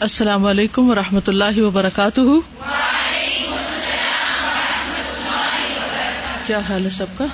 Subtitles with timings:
[0.00, 2.20] السلام علیکم و رحمۃ اللہ وبرکاتہ۔
[6.46, 7.26] کیا حال ہے سب کا؟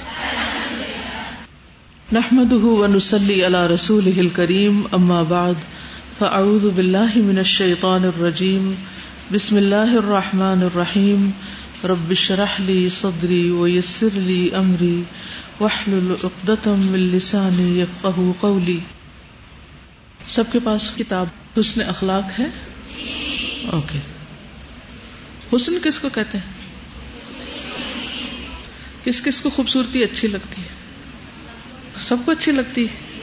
[2.13, 5.55] نحمد ونسلی علی رسول کریم اما بعد،
[6.19, 8.75] فاعوذ باللہ من الشیطان الرجیم،
[9.33, 11.31] بسم اللہ الرحمن الرحیم،
[11.85, 15.03] رب شرح لی صدری ویسر لی امری
[15.61, 18.79] وحلل عقدتم من لسانی یفقہ قولی۔
[20.29, 21.27] سب کے پاس کتاب۔
[21.61, 22.45] حسن اخلاق ہے؟
[23.71, 23.99] اوکے۔
[25.57, 26.53] حسن کس کو کہتے ہیں؟
[29.05, 30.69] کس کس کو خوبصورتی اچھی لگتی ہے؟
[32.01, 33.17] سب کو اچھی لگتی ہے۔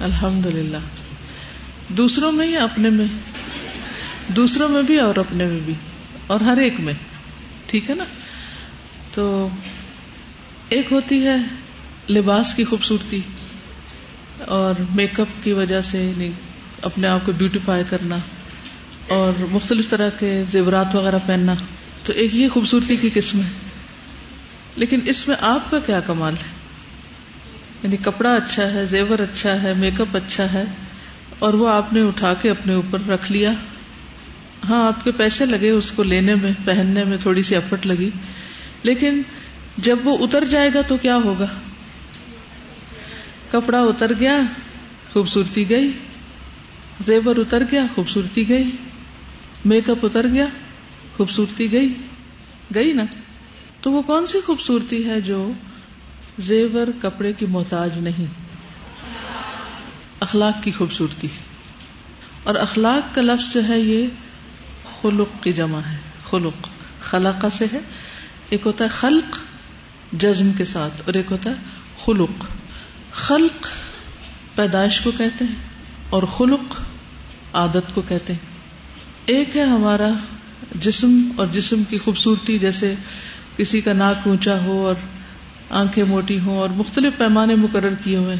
[0.00, 0.76] الحمد للہ
[1.88, 3.06] دوسروں میں یا اپنے میں؟
[4.28, 5.74] دوسروں میں بھی اور اپنے میں بھی۔
[6.26, 6.94] اور ہر ایک میں۔
[7.66, 8.04] ٹھیک ہے نا؟
[9.14, 9.48] تو
[10.68, 11.36] ایک ہوتی ہے
[12.12, 13.20] لباس کی خوبصورتی
[14.38, 16.30] اور میک اپ کی وجہ سے یعنی
[16.82, 18.16] اپنے آپ کو بیوٹیفائی کرنا
[19.08, 21.54] اور مختلف طرح کے زیورات وغیرہ پہننا،
[22.04, 23.48] تو ایک یہ خوبصورتی کی قسم ہے۔
[24.76, 26.48] لیکن اس میں آپ کا کیا کمال ہے؟
[27.82, 30.64] یعنی کپڑا اچھا ہے، زیور اچھا ہے میک اپ اچھا ہے،
[31.38, 33.52] اور وہ آپ نے اٹھا کے اپنے اوپر رکھ لیا۔
[34.68, 38.10] ہاں آپ کے پیسے لگے اس کو لینے میں، پہننے میں تھوڑی سی ایفٹ لگی۔
[38.82, 39.22] لیکن
[39.76, 41.46] جب وہ اتر جائے گا تو کیا ہوگا؟
[43.50, 44.38] کپڑا اتر گیا،
[45.12, 45.90] خوبصورتی گئی۔
[47.04, 48.70] زیور اتر گیا، خوبصورتی گئی۔
[49.64, 50.46] میک اپ اتر گیا،
[51.16, 51.94] خوبصورتی گئی۔
[52.74, 53.02] گئی نا؟
[53.80, 55.52] تو وہ کون سی خوبصورتی ہے جو
[56.38, 58.26] زیور کپڑے کی محتاج نہیں؟
[60.20, 61.28] اخلاق کی خوبصورتی۔
[62.42, 64.06] اور اخلاق کا لفظ جو ہے یہ
[65.02, 65.98] خلق کی جمع ہے۔
[66.30, 66.68] خلق
[67.00, 67.78] خلاقہ سے ہے۔
[68.50, 69.38] ایک ہوتا ہے خلق
[70.12, 71.54] جزم کے ساتھ، اور ایک ہوتا ہے
[72.04, 72.44] خلق۔
[73.12, 73.66] خلق
[74.54, 75.54] پیدائش کو کہتے ہیں،
[76.10, 76.80] اور خلق
[77.56, 78.40] عادت کو کہتے ہیں۔
[79.26, 80.08] ایک ہے ہمارا
[80.80, 82.94] جسم اور جسم کی خوبصورتی، جیسے
[83.56, 84.94] کسی کا ناک اونچا ہو اور
[85.70, 88.36] آنکھیں موٹی ہوں اور مختلف پیمانے مقرر کیے ہوئے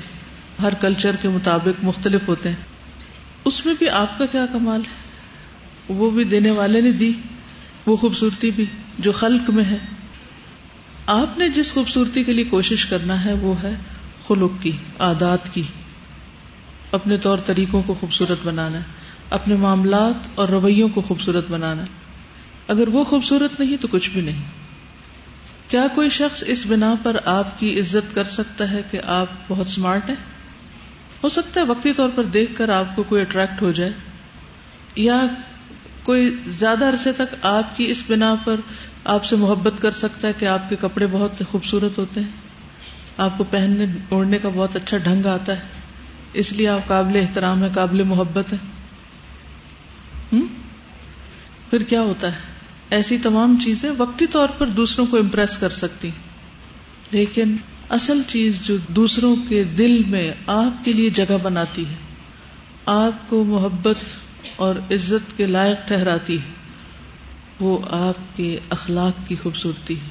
[0.62, 2.56] ہر کلچر کے مطابق مختلف ہوتے ہیں۔
[3.44, 4.94] اس میں بھی آپ کا کیا کمال ہے؟
[5.88, 7.12] وہ بھی دینے والے نے دی،
[7.86, 8.64] وہ خوبصورتی بھی
[8.98, 9.78] جو خلق میں ہے۔
[11.06, 13.72] آپ نے جس خوبصورتی کے لیے کوشش کرنا ہے، وہ ہے
[14.28, 15.62] خلق کی، عادات کی۔
[16.92, 21.84] اپنے طور طریقوں کو خوبصورت بنانا۔ ہے اپنے معاملات اور رویوں کو خوبصورت بنانا
[22.68, 24.42] اگر وہ خوبصورت نہیں تو کچھ بھی نہیں۔
[25.68, 29.66] کیا کوئی شخص اس بنا پر آپ کی عزت کر سکتا ہے کہ آپ بہت
[29.66, 30.16] اسمارٹ ہیں؟
[31.24, 33.92] ہو سکتا ہے وقتی طور پر دیکھ کر آپ کو کوئی اٹریکٹ ہو جائے۔
[34.96, 35.26] یا
[36.02, 38.54] کوئی زیادہ عرصے تک آپ کی اس بنا پر
[39.04, 42.28] آپ سے محبت کر سکتا ہے کہ آپ کے کپڑے بہت خوبصورت ہوتے ہیں۔
[43.18, 45.60] آپ کو پہننے، اوڑھنے کا بہت اچھا ڈھنگ آتا ہے۔
[46.32, 48.75] اس لیے آپ قابل احترام ہے قابل محبت ہے
[51.70, 52.40] پھر کیا ہوتا ہے؟
[52.90, 56.10] ایسی تمام چیزیں وقتی طور پر دوسروں کو امپریس کر سکتی
[57.10, 57.56] لیکن
[57.90, 61.94] اصل چیز جو دوسروں کے دل میں آپ کے لیے جگہ بناتی ہے،
[62.86, 63.96] آپ کو محبت
[64.56, 66.52] اور عزت کے لائق ٹھہراتی ہے۔
[67.60, 70.08] وہ آپ کے اخلاق کی خوبصورتی ہے،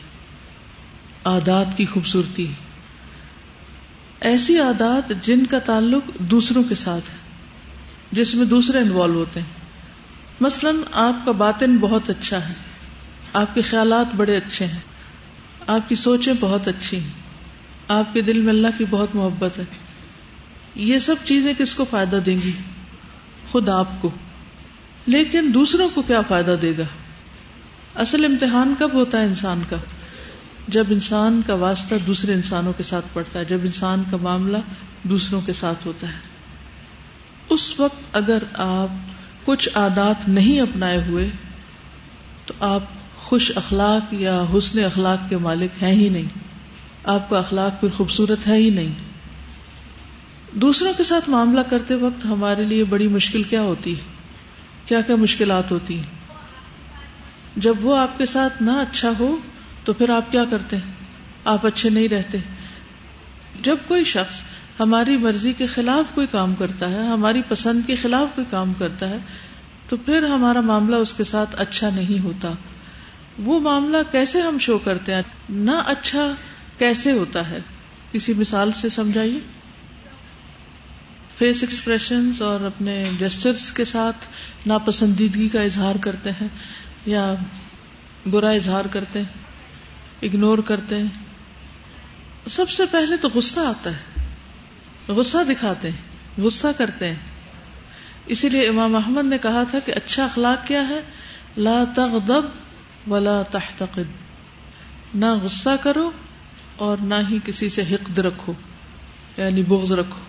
[1.26, 2.54] عادات کی خوبصورتی ہے۔
[4.20, 7.18] ایسی عادات جن کا تعلق دوسروں کے ساتھ ہے،
[8.12, 9.55] جس میں دوسرے انوالو ہوتے ہیں۔
[10.40, 12.54] مثلاً آپ کا باطن بہت اچھا ہے،
[13.34, 14.80] آپ کے خیالات بڑے اچھے ہیں،
[15.68, 17.10] آپ کی سوچیں بہت اچھی ہیں،
[17.88, 19.64] آپ کے دل میں اللہ کی بہت محبت ہے۔
[20.76, 22.52] یہ سب چیزیں کس کو فائدہ دیں گی؟
[23.52, 24.10] خود آپ کو۔
[25.06, 26.84] لیکن دوسروں کو کیا فائدہ دے گا؟
[27.96, 29.76] اصل امتحان کب ہوتا ہے انسان کا؟
[30.68, 34.58] جب انسان کا واسطہ دوسرے انسانوں کے ساتھ پڑتا ہے، جب انسان کا معاملہ
[35.04, 36.18] دوسروں کے ساتھ ہوتا ہے۔
[37.50, 38.90] اس وقت اگر آپ
[39.46, 41.28] کچھ عادات نہیں اپنائے ہوئے،
[42.46, 42.84] تو آپ
[43.16, 46.40] خوش اخلاق یا حسن اخلاق کے مالک ہیں ہی نہیں۔
[47.04, 48.94] آپ کا اخلاق پھر خوبصورت ہے ہی نہیں۔
[50.52, 54.02] دوسروں کے ساتھ معاملہ کرتے وقت ہمارے لیے بڑی مشکل کیا ہوتی؟ ہے
[54.86, 56.06] کیا کیا مشکلات ہوتی؟ ہیں
[57.56, 59.38] جب وہ آپ کے ساتھ نہ اچھا ہو،
[59.84, 60.94] تو پھر آپ کیا کرتے؟ ہیں
[61.46, 62.38] آپ اچھے نہیں رہتے۔
[63.62, 64.42] جب کوئی شخص
[64.80, 69.10] ہماری مرضی کے خلاف کوئی کام کرتا ہے، ہماری پسند کے خلاف کوئی کام کرتا
[69.10, 69.18] ہے،
[69.88, 72.52] تو پھر ہمارا معاملہ اس کے ساتھ اچھا نہیں ہوتا۔
[73.40, 76.32] وہ معاملہ کیسے ہم شو کرتے ہیں؟ نہ اچھا
[76.78, 77.60] کیسے ہوتا ہے؟
[78.12, 79.40] کسی مثال سے سمجھائیے۔
[81.38, 84.26] فیس ایکسپریشن اور اپنے جسچرس کے ساتھ
[84.68, 86.48] ناپسندیدگی کا اظہار کرتے ہیں
[87.06, 87.36] یا
[88.32, 89.28] برا اظہار کرتے ہیں
[90.22, 91.08] اگنور کرتے ہیں۔
[92.48, 94.15] سب سے پہلے تو غصہ آتا ہے۔
[95.08, 97.16] غصہ دکھاتے ہیں، غصہ کرتے ہیں۔
[98.26, 101.02] اسی لیے امام احمد نے کہا تھا کہ اچھا اخلاق کیا ہے؟
[101.58, 102.46] لا تغضب
[103.12, 104.26] ولا تحتقد۔
[105.16, 106.12] نہ غصہ کرو
[106.76, 108.54] اور نہ ہی کسی سے حقد رکھو
[109.38, 110.20] یعنی بغض رکھو۔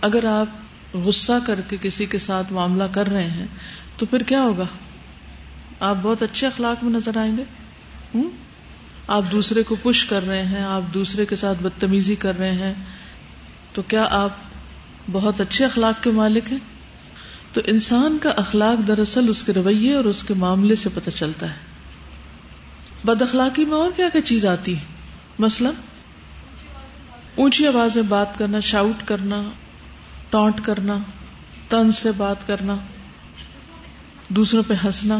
[0.00, 0.46] اگر آپ
[0.96, 3.46] غصہ کر کے کسی کے ساتھ معاملہ کر رہے ہیں،
[3.96, 4.64] تو پھر کیا ہوگا؟
[5.80, 7.44] آپ بہت اچھے اخلاق میں نظر آئیں گے۔
[8.14, 8.30] ہوں؟
[9.06, 12.74] آپ دوسرے کو پش کر رہے ہیں، آپ دوسرے کے ساتھ بدتمیزی کر رہے ہیں۔
[13.78, 14.30] تو کیا آپ
[15.12, 16.58] بہت اچھے اخلاق کے مالک ہیں؟
[17.52, 21.50] تو انسان کا اخلاق دراصل اس کے رویے اور اس کے معاملے سے پتہ چلتا
[21.50, 21.56] ہے۔
[23.04, 24.84] بد اخلاقی میں اور کیا کیا چیز آتی ہے
[25.38, 25.70] مثلا
[27.34, 29.42] اونچی آواز میں بات کرنا، شاؤٹ کرنا،
[30.30, 30.98] ٹانٹ کرنا،
[31.68, 32.76] تن سے بات کرنا،
[34.28, 35.18] دوسروں پہ ہنسنا،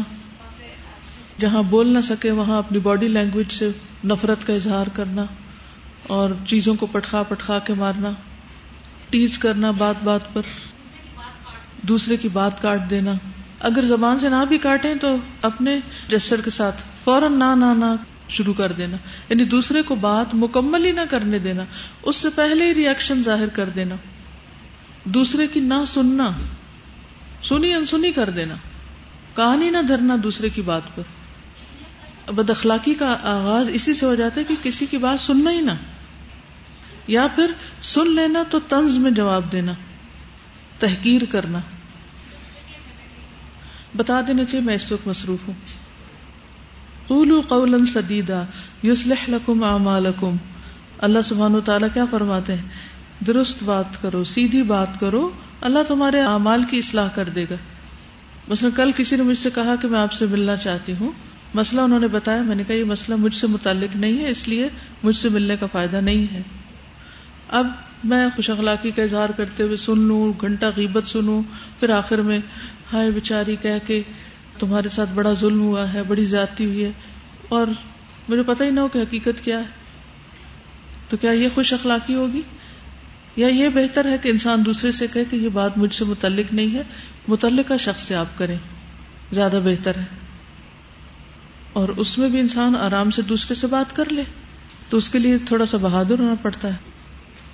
[1.39, 3.69] جہاں بول نہ سکے وہاں اپنی باڈی لینگویج سے
[4.05, 5.25] نفرت کا اظہار کرنا
[6.07, 8.11] اور چیزوں کو پٹخا پٹخا کے مارنا۔
[9.09, 10.41] ٹیز کرنا بات بات پر،
[11.81, 13.13] دوسرے کی بات کاٹ دینا۔
[13.59, 17.95] اگر زبان سے نہ بھی کاٹیں تو اپنے جسر کے ساتھ فوراً نہ نہ نہ
[18.29, 18.97] شروع کر دینا۔
[19.29, 21.63] یعنی دوسرے کو بات مکمل ہی نہ کرنے دینا،
[22.03, 23.95] اس سے پہلے ہی ریئیکشن ظاہر کر دینا۔
[25.03, 26.29] دوسرے کی نہ سننا،
[27.43, 28.55] سنی انسنی کر دینا۔
[29.35, 31.03] کہانی نہ دھرنا دوسرے کی بات پر۔
[32.31, 35.61] بد اخلاقی کا آغاز اسی سے ہو جاتا ہے کہ کسی کی بات سننا ہی
[35.61, 35.71] نہ۔
[37.09, 37.51] یا پھر
[37.81, 39.73] سن لینا تو طنز میں جواب دینا،
[40.79, 41.59] تحقیر کرنا۔
[43.95, 45.53] بتا دینا چاہیے میں اس وقت مصروف ہوں۔
[47.07, 48.43] قولوا قولا سدیدا،
[48.83, 50.35] یصلح لكم اعمالکم۔
[50.97, 52.65] اللہ سبحانہ و تعالیٰ کیا فرماتے ہیں؟
[53.27, 55.29] درست بات کرو، سیدھی بات کرو،
[55.61, 57.55] اللہ تمہارے اعمال کی اصلاح کر دے گا۔
[58.47, 61.11] مثلا کل کسی نے مجھ سے کہا کہ میں آپ سے ملنا چاہتی ہوں۔
[61.53, 64.47] مسئلہ انہوں نے بتایا، میں نے کہا یہ مسئلہ مجھ سے متعلق نہیں ہے، اس
[64.47, 64.67] لیے
[65.03, 66.41] مجھ سے ملنے کا فائدہ نہیں ہے۔
[67.49, 67.67] اب
[68.03, 71.41] میں خوش اخلاقی کا اظہار کرتے ہوئے سن لوں گھنٹہ غیبت سنوں،
[71.79, 72.39] پھر آخر میں
[72.93, 74.03] ہائے بیچاری کہہ کے
[74.59, 76.91] تمہارے ساتھ بڑا ظلم ہوا ہے، بڑی زیادتی ہوئی ہے۔
[77.49, 77.67] اور
[78.29, 79.63] مجھے پتہ ہی نہ ہو کہ حقیقت کیا ہے۔
[81.09, 82.41] تو کیا یہ خوش اخلاقی ہوگی؟
[83.35, 86.53] یا یہ بہتر ہے کہ انسان دوسرے سے کہے کہ یہ بات مجھ سے متعلق
[86.53, 86.83] نہیں ہے
[87.27, 88.57] متعلقہ شخص سے آپ کریں۔
[89.31, 90.05] زیادہ بہتر ہے۔
[91.73, 94.23] اور اس میں بھی انسان آرام سے دوسرے سے بات کر لے،
[94.89, 96.98] تو اس کے لیے تھوڑا سا بہادر ہونا پڑتا ہے۔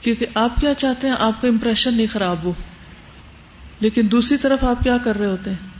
[0.02, 2.54] کیونکہ آپ کیا چاہتے ہیں؟ آپ کا امپریشن نہیں خراب ہو۔
[3.80, 5.76] لیکن دوسری طرف آپ کیا کر رہے ہوتے ہیں؟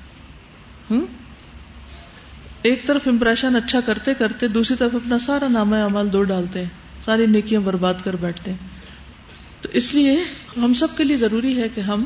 [2.62, 6.70] ایک طرف امپریشن اچھا کرتے کرتے دوسری طرف اپنا سارا نام عمل دو ڈالتے ہیں۔
[7.06, 8.58] ساری نیکیاں برباد کر بیٹھتے ہیں۔
[9.62, 10.24] تو اس لیے
[10.58, 12.06] ہم سب کے لیے ضروری ہے کہ ہم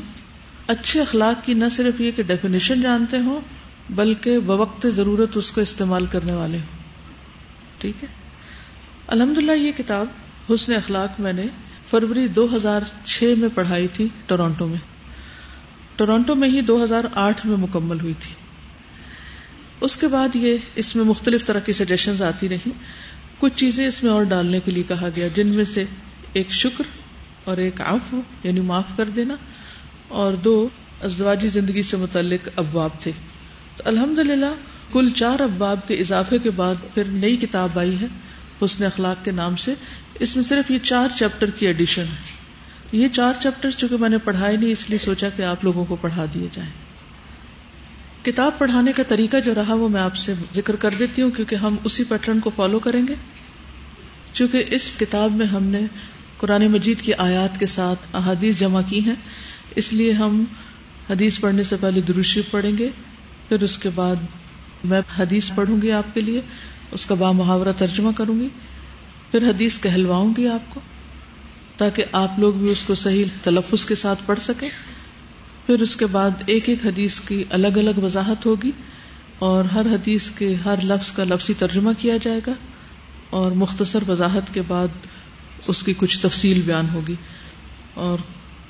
[0.67, 3.41] اچھے اخلاق کی نہ صرف یہ کہ ڈیفینیشن جانتے ہوں،
[3.89, 6.77] بلکہ بوقت ضرورت اس کو استعمال کرنے والے ہوں۔
[7.77, 8.07] ٹھیک ہے؟
[9.07, 10.05] الحمد للہ یہ کتاب
[10.53, 11.43] حسن اخلاق میں نے
[11.89, 14.77] فروری دو ہزار چھ میں پڑھائی تھی ٹورانٹو میں۔
[15.95, 18.33] ٹورانٹو میں ہی دو ہزار آٹھ میں مکمل ہوئی تھی۔
[19.81, 22.71] اس کے بعد یہ اس میں مختلف طرح کی سجیشن آتی رہی۔
[23.39, 25.83] کچھ چیزیں اس میں اور ڈالنے کے لیے کہا گیا، جن میں سے
[26.33, 26.83] ایک شکر
[27.43, 29.35] اور ایک آف یعنی معاف کر دینا،
[30.07, 30.69] اور دو
[31.01, 33.11] ازواجی زندگی سے متعلق ابواب تھے۔
[33.77, 34.53] تو الحمد للہ
[34.91, 38.07] کل چار ابواب کے اضافے کے بعد پھر نئی کتاب آئی ہے۔
[38.65, 39.73] حسن اخلاق کے نام سے،
[40.19, 42.39] اس میں صرف یہ چار چیپٹر کی ایڈیشن ہے۔
[42.91, 45.95] یہ چار چیپٹر چونکہ میں نے پڑھائی نہیں، اس لیے سوچا کہ آپ لوگوں کو
[45.95, 46.71] پڑھا دیے جائیں۔
[48.25, 51.55] کتاب پڑھانے کا طریقہ جو رہا، وہ میں آپ سے ذکر کر دیتی ہوں کیونکہ
[51.55, 53.15] ہم اسی پیٹرن کو فالو کریں گے۔
[54.33, 55.79] چونکہ اس کتاب میں ہم نے
[56.37, 59.15] قرآن مجید کی آیات کے ساتھ احادیث جمع کی ہیں،
[59.75, 60.43] اس لیے ہم
[61.09, 62.89] حدیث پڑھنے سے پہلے دروشی پڑھیں گے،
[63.49, 64.15] پھر اس کے بعد
[64.83, 66.41] میں حدیث پڑھوں گی آپ کے لیے۔
[66.91, 68.47] اس کا با محاورہ ترجمہ کروں گی۔
[69.31, 70.79] پھر حدیث کہلواؤں گی آپ کو،
[71.77, 74.69] تاکہ آپ لوگ بھی اس کو صحیح تلفظ کے ساتھ پڑھ سکیں۔
[75.65, 78.71] پھر اس کے بعد ایک ایک حدیث کی الگ الگ وضاحت ہوگی
[79.39, 82.51] اور ہر حدیث کے ہر لفظ کا لفظی ترجمہ کیا جائے گا
[83.29, 84.87] اور مختصر وضاحت کے بعد
[85.67, 87.15] اس کی کچھ تفصیل بیان ہوگی
[87.93, 88.17] اور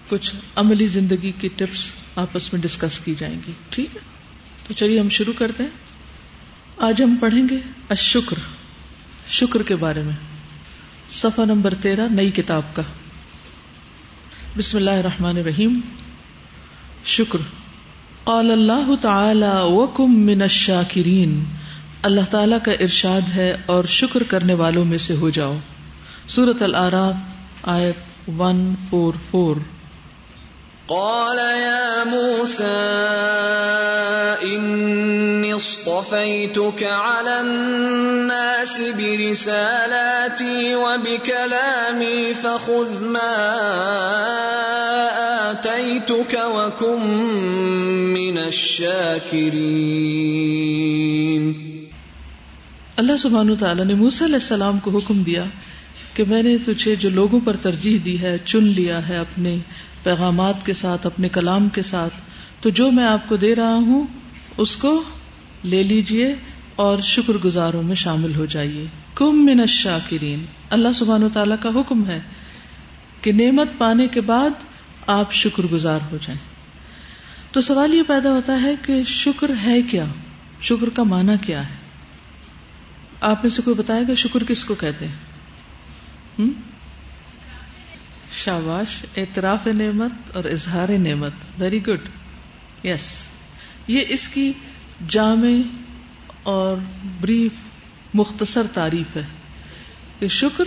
[0.09, 4.01] کچھ عملی زندگی کی ٹپس آپس میں ڈسکس کی جائیں گی۔ ٹھیک ہے؟
[4.67, 5.88] تو چلیے ہم شروع کرتے ہیں۔
[6.81, 7.57] آج ہم پڑھیں گے
[7.89, 8.36] اشکر
[9.27, 10.13] شکر کے بارے میں۔
[11.09, 12.81] صفحہ نمبر تیرہ، نئی کتاب کا۔
[14.57, 15.79] بسم اللہ الرحمن الرحیم۔
[17.05, 17.39] شکر۔
[18.24, 21.43] قال اللہ تعالی وکم من الشاکرین
[22.01, 25.57] اللہ تعالی کا ارشاد ہے اور شکر کرنے والوں میں سے ہو جاؤ۔
[26.27, 27.13] سورت العراف،
[27.63, 29.55] آیت ون فور فور
[30.89, 32.77] قال يا موسى
[34.43, 43.38] إني اصطفيتك على الناس برسالاتي وبكلامي فخذ ما
[45.51, 47.01] آتيتك وكن
[48.13, 49.69] من الشاكرين.
[52.98, 55.46] اللہ سبحانہ تعالیٰ نے موسی علیہ السلام کو حکم دیا
[56.13, 59.53] کہ میں نے تجھے جو لوگوں پر ترجیح دی ہے، چن لیا ہے اپنے
[60.03, 62.13] پیغامات کے ساتھ، اپنے کلام کے ساتھ۔
[62.60, 64.08] تو جو میں آپ کو دے رہا ہوں،
[64.58, 65.03] اس کو
[65.63, 66.36] لے لیجیے
[66.75, 72.06] اور شکر گزاروں میں شامل ہو جائیے۔ کم من الشاکرین۔ اللہ سبحانہ تعالیٰ کا حکم
[72.06, 72.20] ہے
[73.22, 74.50] کہ نعمت پانے کے بعد
[75.08, 76.39] آپ شکر گزار ہو جائیں۔
[77.51, 80.06] تو سوال یہ پیدا ہوتا ہے کہ شکر ہے کیا؟
[80.62, 81.75] شکر کا معنی کیا ہے؟
[83.22, 85.15] آپ میں سے کوئی بتائے گا شکر کس کو کہتے ہیں؟
[88.43, 92.00] شاباش، اعتراف نعمت اور اظہار نعمت ویری گڈ
[92.86, 93.17] یس
[93.88, 94.53] یہ اس کی
[95.08, 95.58] جامع
[96.43, 96.77] اور
[97.22, 97.51] بریف
[98.13, 99.25] مختصر تعریف ہے
[100.19, 100.63] کہ شکر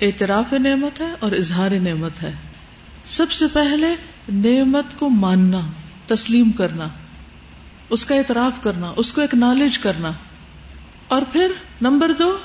[0.00, 2.32] اعتراف نعمت ہے اور اظہار نعمت ہے۔
[3.04, 3.94] سب سے پہلے
[4.32, 5.60] نعمت کو ماننا،
[6.06, 6.88] تسلیم کرنا،
[7.90, 10.12] اس کا اعتراف کرنا، اس کو اکنالج کرنا
[11.08, 12.38] اور پھر نمبر دو،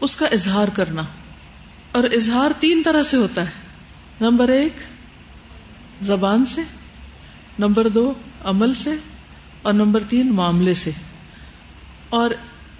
[0.00, 1.02] اس کا اظہار کرنا۔
[1.98, 3.50] اور اظہار تین طرح سے ہوتا ہے۔
[4.20, 4.72] نمبر ایک،
[6.02, 6.60] زبان سے،
[7.58, 8.14] نمبر دو،
[8.44, 8.90] عمل سے،
[9.62, 10.90] اور نمبر تین، معاملے سے۔
[12.08, 12.30] اور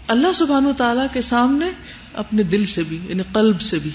[0.08, 1.66] اللہ سبحان و تعالی کے سامنے
[2.14, 3.90] اپنے دل سے بھی یعنی قلب سے بھی۔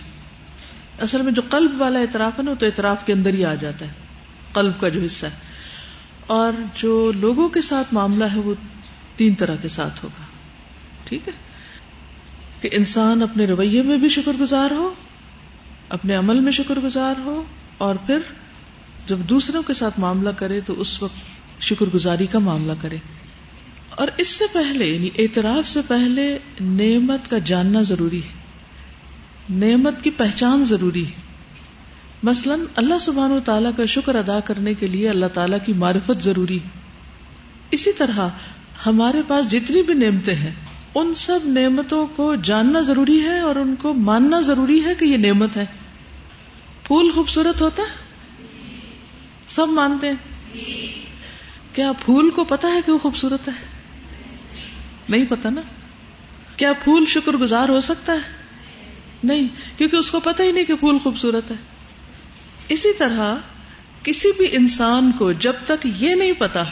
[1.00, 3.86] اصل میں جو قلب والا اعتراف ہے نا تو اعتراف کے اندر ہی آ جاتا
[3.86, 3.92] ہے۔
[4.53, 5.32] قلب کا جو حصہ ہے۔
[6.27, 8.53] اور جو لوگوں کے ساتھ معاملہ ہے، وہ
[9.15, 10.24] تین طرح کے ساتھ ہوگا۔
[11.06, 11.34] ٹھیک ہے؟
[12.62, 14.94] کہ انسان اپنے رویے میں بھی شکر گزار ہو
[15.93, 17.43] اپنے عمل میں شکر گزار ہو
[17.77, 18.19] اور پھر
[19.07, 22.97] جب دوسروں کے ساتھ معاملہ کرے تو اس وقت شکر گزاری کا معاملہ کرے۔
[23.89, 28.43] اور اس سے پہلے یعنی اعتراف سے پہلے، نعمت کا جاننا ضروری ہے۔
[29.50, 31.12] نعمت کی پہچان ضروری ہے۔
[32.23, 36.23] مثلا، اللہ سبحان و تعالیٰ کا شکر ادا کرنے کے لیے اللہ تعالیٰ کی معرفت
[36.23, 36.69] ضروری ہے۔
[37.71, 38.27] اسی طرح،
[38.85, 40.53] ہمارے پاس جتنی بھی نعمتیں ہیں،
[40.95, 45.17] ان سب نعمتوں کو جاننا ضروری ہے اور ان کو ماننا ضروری ہے کہ یہ
[45.17, 45.65] نعمت ہے
[46.83, 47.97] پھول خوبصورت ہوتا ہے؟
[49.47, 50.15] سب مانتے ہیں۔
[51.73, 53.53] کیا پھول کو پتا ہے کہ وہ خوبصورت ہے؟
[55.09, 55.61] نہیں پتا نا۔
[56.57, 58.17] کیا پھول شکر گزار ہو سکتا ہے؟
[59.23, 59.47] نہیں،
[59.77, 61.55] کیونکہ اس کو پتا ہی نہیں کہ پھول خوبصورت ہے۔
[62.69, 63.35] اسی طرح
[64.03, 66.63] کسی بھی انسان کو جب تک یہ نہیں پتا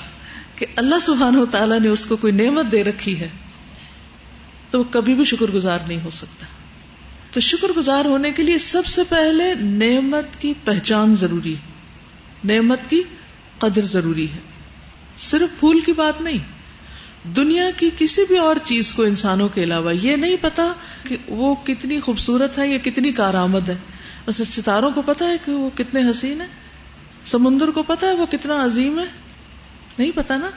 [0.55, 3.29] کہ اللہ سبحانہ و تعالیٰ نے اس کو کوئی نعمت دے رکھی ہے،
[4.69, 6.45] تو وہ کبھی بھی شکر گزار نہیں ہو سکتا۔
[7.31, 11.71] تو شکر گزار ہونے کے لیے سب سے پہلے نعمت کی پہچان ضروری ہے۔
[12.43, 13.03] نعمت کی
[13.59, 14.39] قدر ضروری ہے۔
[15.17, 16.37] صرف پھول کی بات نہیں،
[17.35, 20.73] دنیا کی کسی بھی اور چیز کو انسانوں کے علاوہ یہ نہیں پتا
[21.03, 23.75] کہ وہ کتنی خوبصورت ہے یا کتنی کارآمد ہے۔
[24.25, 26.45] بس ستاروں کو پتا ہے کہ وہ کتنے حسین ہے
[27.25, 29.05] سمندر کو پتا ہے وہ کتنا عظیم ہے۔
[29.99, 30.49] نہیں پتا نا؟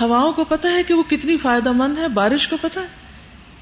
[0.00, 2.86] ہواؤں کو پتا ہے کہ وہ کتنی فائدہ مند ہے۔ بارش کو پتا ہے۔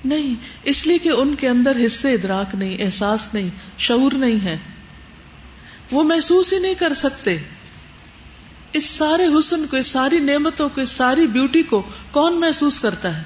[0.04, 4.58] نہیں، اس لیے کہ ان کے اندر حصے ادراک نہیں، احساس نہیں، شعور نہیں ہے۔
[5.90, 7.38] وہ محسوس ہی نہیں کر سکتے۔
[8.72, 13.18] اس سارے حسن کو، اس ساری نعمتوں کو، اس ساری بیوٹی کو کون محسوس کرتا
[13.18, 13.22] ہے؟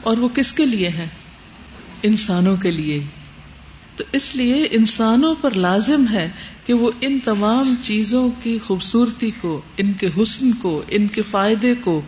[0.00, 1.06] اور وہ کس کے لیے ہے؟
[2.02, 3.02] انسانوں کے لیے۔
[3.96, 6.30] تو اس لیے انسانوں پر لازم ہے
[6.66, 11.74] کہ وہ ان تمام چیزوں کی خوبصورتی کو، ان کے حسن کو، ان کے فائدے
[11.74, 12.02] کو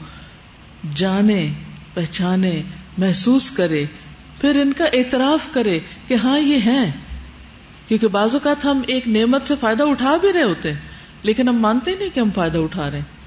[0.94, 1.52] جانے،
[1.94, 2.62] پہچانے
[2.98, 3.84] محسوس کرے،
[4.40, 6.92] پھر ان کا اعتراف کرے کہ ہاں یہ ہیں۔
[7.88, 10.80] کیونکہ بعض اوقات ہم ایک نعمت سے فائدہ اٹھا بھی رہے ہوتے ہیں،
[11.22, 13.22] لیکن ہم مانتے نہیں کہ ہم فائدہ اٹھا رہے ہیں۔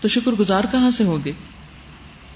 [0.00, 1.32] تو شکر گزار کہاں سے ہوں گے؟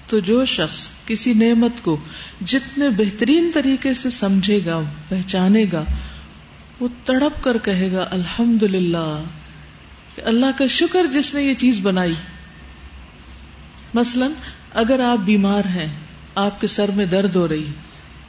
[0.07, 1.97] تو جو شخص کسی نعمت کو
[2.45, 5.83] جتنے بہترین طریقے سے سمجھے گا، پہچانے گا،
[6.79, 9.23] وہ تڑپ کر کہے گا الحمد للہ
[10.17, 12.13] اللہ کا شکر جس نے یہ چیز بنائی۔
[13.93, 14.27] مثلا،
[14.73, 16.04] اگر آپ بیمار ہیں
[16.35, 17.71] آپ کے سر میں درد ہو رہی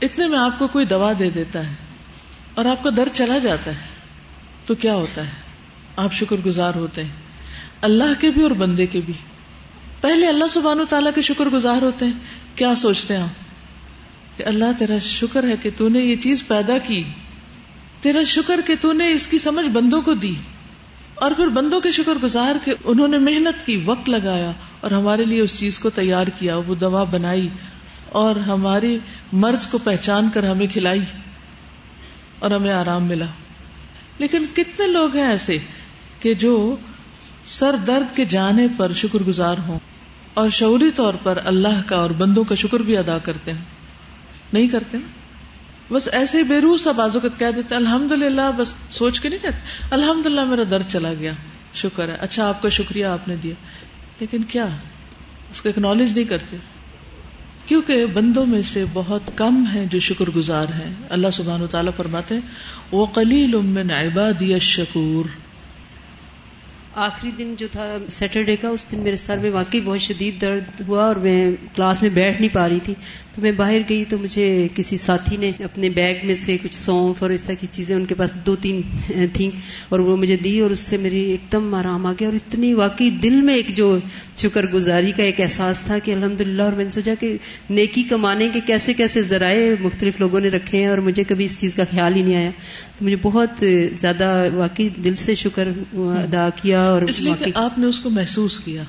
[0.02, 1.74] اتنے میں آپ کو کوئی دوا دے دیتا ہے
[2.54, 3.86] اور آپ کا درد چلا جاتا ہے،
[4.66, 5.30] تو کیا ہوتا ہے؟
[5.96, 7.10] آپ شکر گزار ہوتے ہیں۔
[7.80, 9.14] اللہ کے بھی اور بندے کے بھی۔
[10.00, 12.12] پہلے اللہ سبحانہ تعالیٰ کے شکر گزار ہوتے ہیں۔
[12.54, 16.78] کیا سوچتے ہیں آپ؟ کہ اللہ، تیرا شکر ہے کہ تو نے یہ چیز پیدا
[16.78, 17.02] کی۔
[18.00, 20.34] تیرا شکر کہ تو نے اس کی سمجھ بندوں کو دی۔
[21.14, 25.24] اور پھر بندوں کے شکر گزار کے انہوں نے محنت کی، وقت لگایا اور ہمارے
[25.24, 27.48] لیے اس چیز کو تیار کیا، وہ دوا بنائی۔
[28.08, 28.98] اور ہماری
[29.32, 31.00] مرض کو پہچان کر ہمیں کھلائی
[32.38, 33.26] اور ہمیں آرام ملا۔
[34.18, 35.58] لیکن کتنے لوگ ہیں ایسے
[36.20, 36.76] کہ جو
[37.44, 39.78] سر درد کے جانے پر شکر گزار ہوں
[40.34, 43.64] اور شعوری طور پر اللہ کا اور بندوں کا شکر بھی ادا کرتے ہیں۔
[44.52, 44.98] نہیں کرتے؟
[45.90, 49.62] بس ایسے بے روح سا بازوقت کہہ دیتے الحمد للہ بس سوچ کے نہیں کہتے؟
[49.90, 51.32] الحمد للہ میرا درد چلا گیا،
[51.74, 53.54] شکر ہے اچھا آپ کا شکریہ آپ نے دیا۔
[54.20, 54.66] لیکن کیا؟
[55.50, 56.56] اس کو اکنالج نہیں کرتے؟
[57.66, 61.92] کیونکہ بندوں میں سے بہت کم ہیں جو شکر گزار ہیں۔ اللہ سبحان و تعالیٰ
[61.96, 62.34] فرماتے
[62.92, 65.24] وہ کلیل امن عبادی شکور
[66.94, 70.80] آخری دن جو تھا سیٹرڈے کا، اس دن میرے سر میں واقعی بہت شدید درد
[70.88, 72.94] ہوا اور میں کلاس میں بیٹھ نہیں پا رہی تھی۔
[73.36, 77.22] تو میں باہر گئی تو مجھے کسی ساتھی نے اپنے بیگ میں سے کچھ سونف
[77.22, 78.80] اور اس طرح کی چیزیں ان کے پاس دو تین
[79.32, 79.50] تھیں
[79.88, 82.74] اور وہ مجھے دی اور اس سے میری ایک دم آرام آ گیا اور اتنی
[82.74, 83.98] واقعی دل میں ایک جو
[84.36, 87.36] شکر گزاری کا ایک احساس تھا کہ الحمد للہ اور میں نے سوچا کہ
[87.70, 91.60] نیکی کمانے کے کیسے کیسے ذرائع مختلف لوگوں نے رکھے ہیں اور مجھے کبھی اس
[91.60, 92.50] چیز کا خیال ہی نہیں آیا۔
[92.98, 97.78] تو مجھے بہت زیادہ واقعی دل سے شکر ادا کیا اور اس لیے کہ آپ
[97.78, 98.82] نے اس کو محسوس کیا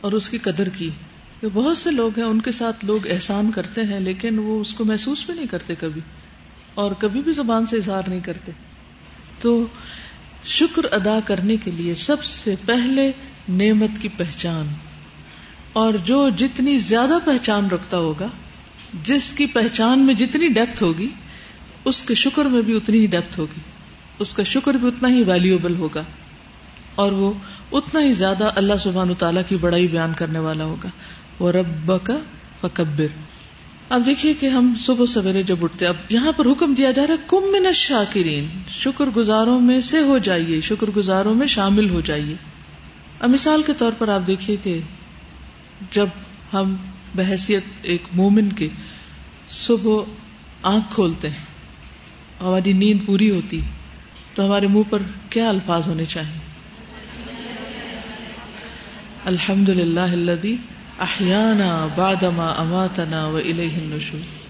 [0.00, 0.90] اور اس کی قدر کی۔
[1.40, 4.72] کہ بہت سے لوگ ہیں، ان کے ساتھ لوگ احسان کرتے ہیں، لیکن وہ اس
[4.74, 6.00] کو محسوس بھی نہیں کرتے کبھی،
[6.74, 8.52] اور کبھی بھی زبان سے اظہار نہیں کرتے۔
[9.40, 9.54] تو
[10.48, 13.10] شکر ادا کرنے کے لیے سب سے پہلے
[13.50, 14.66] نعمت کی پہچان،
[15.74, 18.28] اور جو جتنی زیادہ پہچان رکھتا ہوگا،
[19.04, 21.08] جس کی پہچان میں جتنی ڈیپتھ ہوگی،
[21.84, 23.60] اس کے شکر میں بھی اتنی ہی ڈیپتھ ہوگی۔
[24.18, 26.02] اس کا شکر بھی اتنا ہی ویلیوبل ہوگا،
[26.94, 27.32] اور وہ
[27.72, 30.88] اتنا ہی زیادہ اللہ سبحان تعالیٰ کی بڑائی بیان کرنے والا ہوگا۔
[31.38, 32.16] وہ رب کا
[32.60, 33.06] فکبر۔
[33.88, 37.14] اب دیکھیے کہ ہم صبح سویرے جب اٹھتے اب یہاں پر حکم دیا جا رہا
[37.14, 42.00] ہے، کم من شاکرین شکر گزاروں میں سے ہو جائیے، شکر گزاروں میں شامل ہو
[42.00, 42.34] جائیے۔
[43.20, 44.80] اب مثال کے طور پر آپ دیکھیے کہ
[45.90, 46.06] جب
[46.52, 46.76] ہم
[47.14, 48.68] بحثیت ایک مومن کے
[49.50, 50.02] صبح
[50.62, 51.44] آنکھ کھولتے ہیں،
[52.40, 53.60] ہماری نیند پوری ہوتی،
[54.34, 56.38] تو ہمارے منہ پر کیا الفاظ ہونے چاہیے؟
[59.24, 64.48] الحمد للہ اللہ احیانا بادما اماتنا و النشور.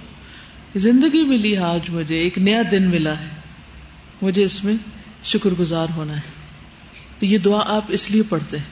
[0.79, 3.27] زندگی ملی ہے آج مجھے، ایک نیا دن ملا ہے.
[4.23, 4.75] مجھے اس میں
[5.25, 6.21] شکر گزار ہونا ہے.
[7.19, 8.65] تو یہ دعا آپ اس لیے پڑھتے ہیں.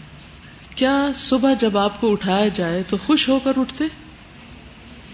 [0.76, 3.84] کیا صبح جب آپ کو اٹھایا جائے تو خوش ہو کر اٹھتے؟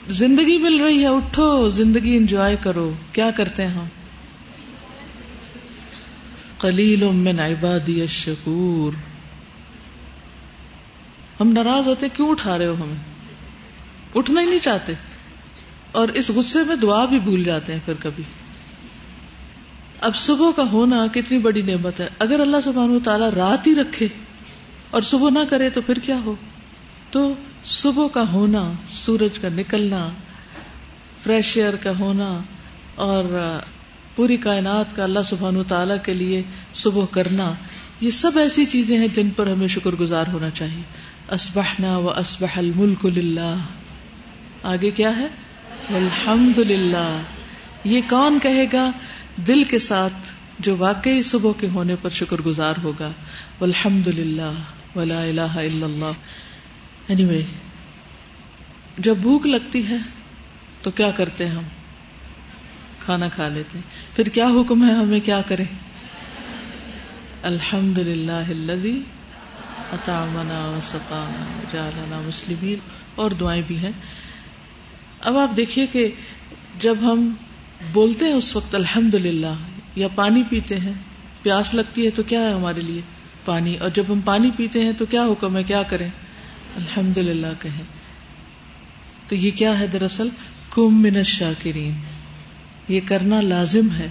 [0.08, 2.92] زندگی مل رہی ہے، اٹھو، زندگی انجوائے کرو.
[3.12, 3.84] کیا کرتے ہیں ہم؟
[6.58, 9.11] کلیل من عبادی الشکور.
[11.40, 13.12] ہم ناراض ہوتے کیوں اٹھا رہے ہو ہمیں؟
[14.14, 14.92] اٹھنا ہی نہیں چاہتے۔
[15.92, 18.24] اور اس غصے میں دعا بھی بھول جاتے ہیں پھر کبھی۔
[20.00, 24.08] اب صبح کا ہونا کتنی بڑی نعمت ہے۔ اگر اللہ سبحانہ تعالیٰ رات ہی رکھے
[24.90, 26.34] اور صبح نہ کرے تو پھر کیا ہو؟
[27.10, 30.08] تو صبح کا ہونا، سورج کا نکلنا،
[31.22, 32.38] فریش ایئر کا ہونا
[32.94, 33.40] اور
[34.16, 36.42] پوری کائنات کا اللہ سبحان تعالیٰ کے لیے
[36.74, 37.52] صبح کرنا،
[38.00, 40.82] یہ سب ایسی چیزیں ہیں جن پر ہمیں شکر گزار ہونا چاہیے۔
[41.32, 43.54] اسبحنا و اسبح الملک للہ۔
[44.62, 45.26] آگے کیا ہے؟
[45.88, 47.20] الحمد للہ
[47.84, 48.90] یہ کون کہے گا؟
[49.36, 53.10] دل کے ساتھ جو واقعی صبح کے ہونے پر شکر گزار ہوگا۔
[53.60, 54.52] الحمد للہ
[54.96, 56.12] ولا الہ الا اللہ۔
[57.06, 57.42] اینی anyway,
[58.98, 59.96] جب بھوک لگتی ہے
[60.82, 61.64] تو کیا کرتے ہیں ہم؟
[63.04, 65.64] کھانا کھا لیتے ہیں۔ پھر کیا حکم ہے ہمیں کیا کریں؟
[67.42, 68.50] الحمد للہ
[69.92, 72.76] اطامنا سقانا جالنا مسلمین،
[73.14, 73.90] اور دعائیں بھی ہیں۔
[75.20, 76.10] اب آپ دیکھیے کہ
[76.80, 77.34] جب ہم
[77.92, 79.54] بولتے ہیں اس وقت الحمد للہ
[79.94, 80.92] یا پانی پیتے ہیں،
[81.42, 83.00] پیاس لگتی ہے تو کیا ہے ہمارے لیے؟
[83.44, 86.08] پانی۔ اور جب ہم پانی پیتے ہیں تو کیا حکم ہے؟ کیا کریں؟
[86.76, 87.82] الحمد للہ کہیں۔
[89.28, 90.28] تو یہ کیا ہے دراصل؟
[90.70, 91.94] کم من شاکرین
[92.88, 94.08] یہ کرنا لازم ہے۔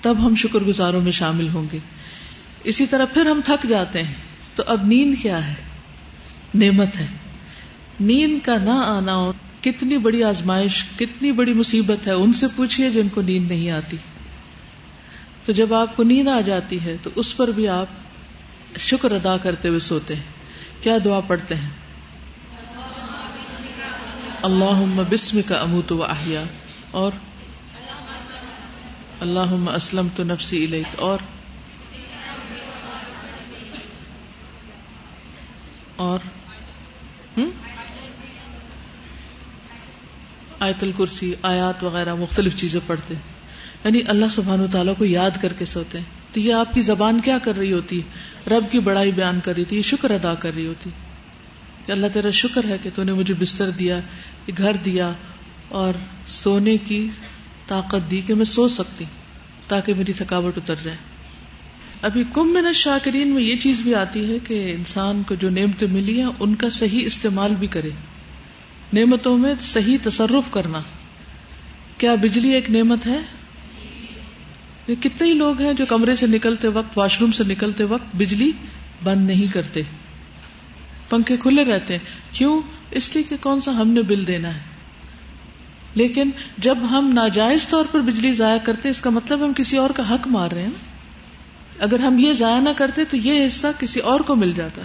[0.00, 1.78] تب ہم شکر گزاروں میں شامل ہوں گے۔
[2.64, 5.54] اسی طرح پھر ہم تھک جاتے ہیں۔ تو اب نیند کیا ہے؟
[6.54, 7.06] نعمت ہے۔
[8.00, 12.90] نیند کا نہ آنا ہو، کتنی بڑی آزمائش، کتنی بڑی مصیبت ہے، ان سے پوچھیے
[12.90, 13.96] جن کو نیند نہیں آتی۔
[15.44, 17.86] تو جب آپ کو نیند آ جاتی ہے، تو اس پر بھی آپ
[18.78, 20.22] شکر ادا کرتے ہوئے سوتے ہیں۔
[20.80, 21.70] کیا دعا پڑھتے ہیں؟
[24.42, 26.44] اللہ بسم کا اموت و احیا۔
[26.90, 27.12] اور؟
[29.20, 31.18] اللہ اسلم تو نفسی علیک اور؟
[35.96, 36.18] اور
[40.60, 43.14] آیت الکرسی، آیات وغیرہ، مختلف چیزیں پڑھتے
[43.84, 46.82] یعنی اللہ سبحان و تعالیٰ کو یاد کر کے سوتے ہیں۔ تو یہ آپ کی
[46.82, 50.10] زبان کیا کر رہی ہوتی ہے؟ رب کی بڑائی بیان کر رہی تھی یہ شکر
[50.10, 50.90] ادا کر رہی ہوتی
[51.86, 54.00] کہ اللہ تیرا شکر ہے کہ تو نے مجھے بستر دیا
[54.58, 55.12] گھر دیا
[55.68, 55.94] اور
[56.26, 57.08] سونے کی
[57.66, 59.04] طاقت دی کہ میں سو سکتی
[59.68, 61.15] تاکہ میری تھکاوٹ اتر جائے۔
[62.02, 65.88] ابھی کم میں شاکرین میں یہ چیز بھی آتی ہے کہ انسان کو جو نعمتیں
[65.88, 67.90] ملی ہیں، ان کا صحیح استعمال بھی کرے۔
[68.92, 70.80] نعمتوں میں صحیح تصرف کرنا۔
[71.98, 73.20] کیا بجلی ایک نعمت ہے؟
[75.00, 78.52] کتنے ہی لوگ ہیں جو کمرے سے نکلتے وقت، واش روم سے نکلتے وقت بجلی
[79.04, 79.82] بند نہیں کرتے۔
[81.08, 84.60] پنکھے کھلے رہتے ہیں۔ کیوں؟ اس لیے کہ کون سا ہم نے بل دینا ہے۔
[85.94, 89.90] لیکن جب ہم ناجائز طور پر بجلی ضائع کرتے اس کا مطلب ہم کسی اور
[89.90, 90.95] کا حق مار رہے ہیں۔
[91.80, 94.82] اگر ہم یہ ضائع نہ کرتے تو یہ حصہ کسی اور کو مل جاتا۔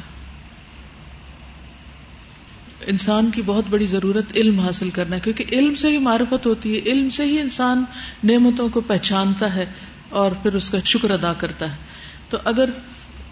[2.88, 6.76] انسان کی بہت بڑی ضرورت علم حاصل کرنا ہے، کیونکہ علم سے ہی معرفت ہوتی
[6.76, 7.84] ہے، علم سے ہی انسان
[8.24, 9.66] نعمتوں کو پہچانتا ہے
[10.10, 11.78] اور پھر اس کا شکر ادا کرتا ہے۔
[12.30, 12.70] تو اگر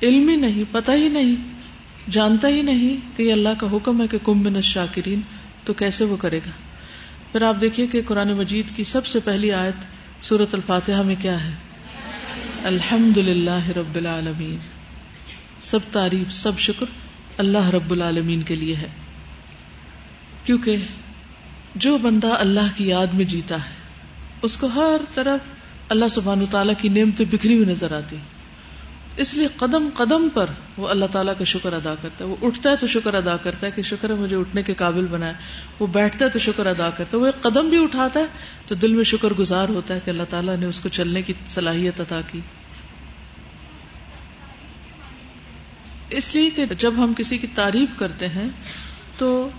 [0.03, 1.35] علم ہی نہیں، پتہ ہی نہیں،
[2.11, 5.21] جانتا ہی نہیں کہ یہ اللہ کا حکم ہے کہ کمبن شاکرین
[5.63, 6.51] تو کیسے وہ کرے گا؟
[7.31, 9.85] پھر آپ دیکھیے کہ قرآن مجید کی سب سے پہلی آیت
[10.25, 11.51] سورت الفاتحہ میں کیا ہے۔
[12.63, 14.57] الحمد للہ رب العالمین۔
[15.61, 16.85] سب تعریف، سب شکر
[17.37, 18.87] اللہ رب العالمین کے لیے ہے۔
[20.43, 20.77] کیونکہ
[21.75, 23.69] جو بندہ اللہ کی یاد میں جیتا ہے،
[24.41, 25.39] اس کو ہر طرف
[25.89, 28.15] اللہ سبحان تعالیٰ کی نعمتیں بکھری ہوئی نظر آتی
[29.19, 30.45] اس لیے قدم قدم پر
[30.77, 33.67] وہ اللہ تعالیٰ کا شکر ادا کرتا ہے۔ وہ اٹھتا ہے تو شکر ادا کرتا
[33.67, 35.33] ہے کہ شکر ہے مجھے اٹھنے کے قابل بنایا
[35.79, 38.25] وہ بیٹھتا ہے تو شکر ادا کرتا ہے۔ وہ ایک قدم بھی اٹھاتا ہے
[38.65, 41.33] تو دل میں شکر گزار ہوتا ہے کہ اللہ تعالیٰ نے اس کو چلنے کی
[41.49, 42.39] صلاحیت ادا کی۔
[46.09, 48.47] اس لیے کہ جب ہم کسی کی تعریف کرتے ہیں
[49.17, 49.49] تو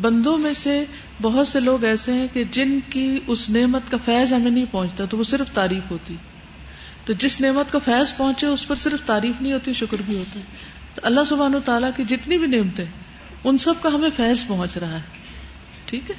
[0.00, 0.84] بندوں میں سے
[1.22, 5.04] بہت سے لوگ ایسے ہیں کہ جن کی اس نعمت کا فیض ہمیں نہیں پہنچتا
[5.04, 6.16] تو وہ صرف تعریف ہوتی۔
[7.04, 10.40] تو جس نعمت کا فیض پہنچے اس پر صرف تعریف نہیں ہوتی، شکر بھی ہوتا
[10.40, 10.44] ہے۔
[10.94, 12.84] تو اللہ سبحانہ و تعالیٰ کی جتنی بھی نعمتیں،
[13.44, 15.02] ان سب کا ہمیں فیض پہنچ رہا ہے۔
[15.86, 16.14] ٹھیک ہے؟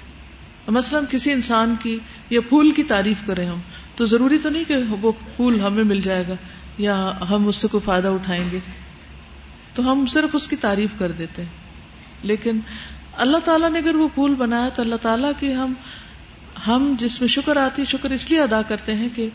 [0.68, 3.60] مثلاً کسی انسان کی یا پھول کی تعریف کرے ہم،
[3.96, 6.34] تو ضروری تو نہیں کہ وہ پھول ہمیں مل جائے گا
[6.78, 8.60] یا ہم اس سے کوئی فائدہ اٹھائیں گے۔
[9.74, 11.50] تو ہم صرف اس کی تعریف کر دیتے ہیں۔
[12.24, 12.60] لیکن
[13.18, 15.74] اللہ تعالیٰ نے اگر وہ پھول بنایا تو اللہ تعالیٰ کی ہم
[16.68, 19.30] ہم جس میں شکر آتی، شکر اس لیے ادا کرتے ہیں کہ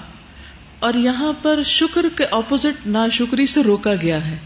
[0.78, 4.36] اور یہاں پر شکر کے اپوزٹ ناشکری سے روکا گیا ہے۔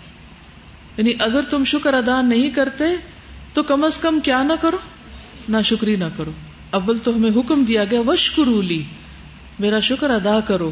[0.96, 2.84] یعنی اگر تم شکر ادا نہیں کرتے
[3.54, 4.76] تو کم از کم کیا نہ کرو؟
[5.48, 6.30] ناشکری نہ کرو۔
[6.70, 8.82] اول تو ہمیں حکم دیا گیا وشکرولی
[9.58, 10.70] میرا شکر ادا کرو۔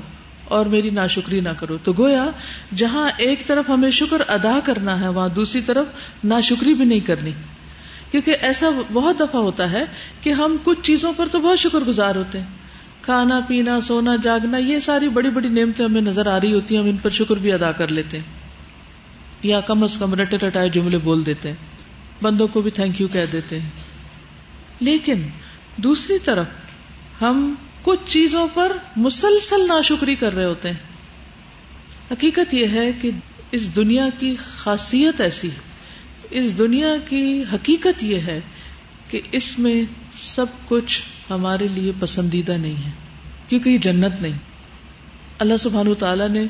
[0.48, 2.30] اور میری ناشکری نہ کرو۔ تو گویا
[2.74, 5.86] جہاں ایک طرف ہمیں شکر ادا کرنا ہے، وہاں دوسری طرف
[6.24, 7.32] ناشکری بھی نہیں کرنی۔
[8.10, 9.84] کیونکہ ایسا بہت دفعہ ہوتا ہے
[10.20, 12.46] کہ ہم کچھ چیزوں پر تو بہت شکر گزار ہوتے ہیں۔
[13.02, 16.82] کھانا، پینا، سونا، جاگنا، یہ ساری بڑی بڑی نعمتیں ہمیں نظر آ رہی ہوتی ہیں،
[16.82, 18.24] ہم ان پر شکر بھی ادا کر لیتے ہیں۔
[19.42, 21.56] یا کم از کم رٹے رٹائے جملے بول دیتے ہیں۔
[22.22, 23.70] بندوں کو بھی تھینک یو کہہ دیتے ہیں۔
[24.80, 25.22] لیکن
[25.76, 26.46] دوسری طرف
[27.20, 27.54] ہم
[27.88, 30.76] کچھ چیزوں پر مسلسل ناشکری کر رہے ہوتے ہیں۔
[32.10, 33.10] حقیقت یہ ہے کہ
[33.52, 35.50] اس دنیا کی خاصیت ایسی
[36.30, 38.40] اس دنیا کی حقیقت یہ ہے
[39.08, 39.82] کہ اس میں
[40.14, 42.90] سب کچھ ہمارے لیے پسندیدہ نہیں ہے،
[43.48, 44.38] کیونکہ یہ جنت نہیں۔
[45.38, 46.44] اللہ سبحان تعالیٰ نے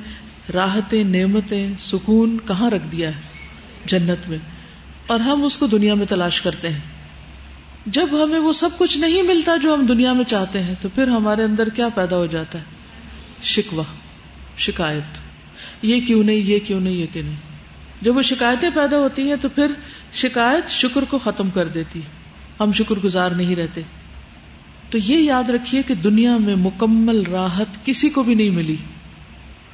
[0.54, 3.20] راحتیں، نعمتیں، سکون کہاں رکھ دیا ہے؟
[3.84, 4.38] جنت میں۔
[5.06, 6.97] اور ہم اس کو دنیا میں تلاش کرتے ہیں۔
[7.92, 11.08] جب ہمیں وہ سب کچھ نہیں ملتا جو ہم دنیا میں چاہتے ہیں، تو پھر
[11.08, 12.64] ہمارے اندر کیا پیدا ہو جاتا ہے؟
[13.42, 13.82] شکوا
[14.58, 15.18] شکایت۔
[15.82, 17.36] یہ کیوں نہیں، یہ کیوں نہیں، یہ کیوں نہیں؟
[18.02, 19.66] جب وہ شکایتیں پیدا ہوتی ہیں، تو پھر
[20.14, 22.00] شکایت شکر کو ختم کر دیتی۔
[22.60, 23.82] ہم شکر گزار نہیں رہتے۔
[24.90, 28.76] تو یہ یاد رکھیے کہ دنیا میں مکمل راحت کسی کو بھی نہیں ملی۔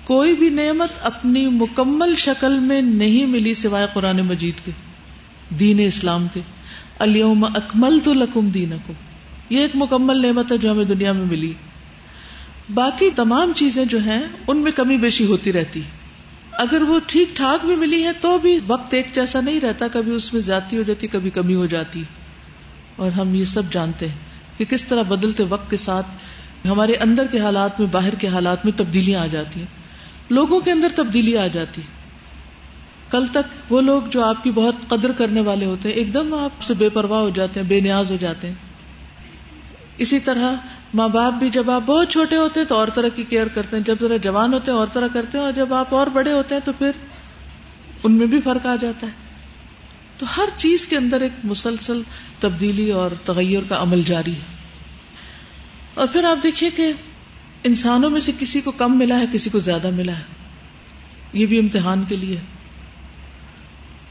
[0.04, 4.70] کوئی بھی نعمت اپنی مکمل شکل میں نہیں ملی سوائے قرآن مجید کے،
[5.58, 6.40] دین اسلام کے۔
[7.04, 8.72] الوم اکمل تو لکم دین
[9.50, 11.52] یہ ایک مکمل نعمت ہے جو ہمیں دنیا میں ملی۔
[12.74, 15.82] باقی تمام چیزیں جو ہیں، ان میں کمی بیشی ہوتی رہتی۔
[16.52, 20.12] اگر وہ ٹھیک ٹھاک بھی ملی ہے تو بھی وقت ایک جیسا نہیں رہتا، کبھی
[20.12, 22.02] اس میں زیادتی ہو جاتی، کبھی کمی ہو جاتی۔
[22.96, 24.16] اور ہم یہ سب جانتے ہیں
[24.58, 26.06] کہ کس طرح بدلتے وقت کے ساتھ
[26.66, 29.66] ہمارے اندر کے حالات میں، باہر کے حالات میں تبدیلیاں آ جاتی ہیں۔
[30.30, 31.82] لوگوں کے اندر تبدیلی آ جاتی
[33.14, 36.34] کل تک وہ لوگ جو آپ کی بہت قدر کرنے والے ہوتے ہیں، ایک دم
[36.34, 38.54] آپ سے بے پرواہ ہو جاتے ہیں، بے نیاز ہو جاتے ہیں۔
[39.98, 40.54] اسی طرح
[40.94, 43.76] ماں باپ بھی جب آپ بہت چھوٹے ہوتے ہیں تو اور طرح کی کیئر کرتے
[43.76, 46.32] ہیں، جب ذرا جوان ہوتے ہیں اور طرح کرتے ہیں اور جب آپ اور بڑے
[46.32, 46.90] ہوتے ہیں تو پھر
[48.02, 49.12] ان میں بھی فرق آ جاتا ہے۔
[50.18, 52.02] تو ہر چیز کے اندر ایک مسلسل
[52.40, 54.56] تبدیلی اور تغیر کا عمل جاری ہے۔
[55.94, 56.92] اور پھر آپ دیکھیے کہ
[57.64, 60.22] انسانوں میں سے کسی کو کم ملا ہے، کسی کو زیادہ ملا ہے۔
[61.32, 62.40] یہ بھی امتحان کے لیے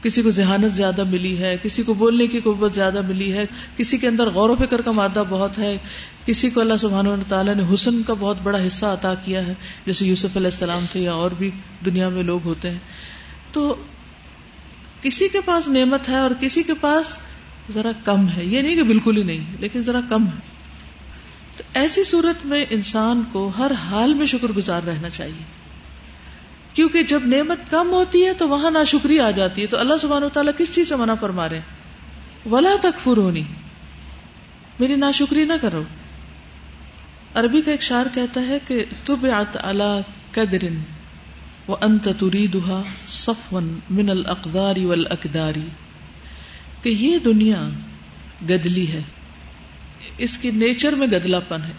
[0.04, 3.44] کسی کو ذہانت زیادہ ملی ہے، کسی کو بولنے کی قوت زیادہ ملی ہے،
[3.76, 5.78] کسی کے اندر غور و فکر کا مادہ بہت ہے،
[6.26, 9.54] کسی کو اللہ سبحانہ تعالیٰ نے حسن کا بہت بڑا حصہ عطا کیا ہے،
[9.86, 11.50] جیسے یوسف علیہ السلام تھے یا اور بھی
[11.84, 12.78] دنیا میں لوگ ہوتے ہیں۔
[13.52, 13.74] تو
[15.02, 17.16] کسی کے پاس نعمت ہے اور کسی کے پاس
[17.70, 20.40] ذرا کم ہے، یہ نہیں کہ بالکل ہی نہیں، لیکن ذرا کم ہے۔
[21.56, 25.63] تو ایسی صورت میں انسان کو ہر حال میں شکر گزار رہنا چاہیے۔
[26.74, 29.94] کیونکہ جب نعمت کم ہوتی ہے تو وہاں نہ شکریہ آ جاتی ہے تو اللہ
[30.00, 31.60] سبحانہ تعالیٰ کس چیز سے منع فرما رہے
[32.50, 33.42] ولا تک فرونی
[34.80, 35.82] میری نا شکری نہ کرو۔
[37.34, 40.78] عربی کا ایک شعر کہتا ہے کہ تب اللہ قدرن
[41.66, 45.68] وہ انت تری دہا صفون من القداری والاقداری
[46.82, 47.68] کہ یہ دنیا
[48.48, 49.00] گدلی ہے۔
[50.18, 51.72] اس کی نیچر میں گدلا پن ہے۔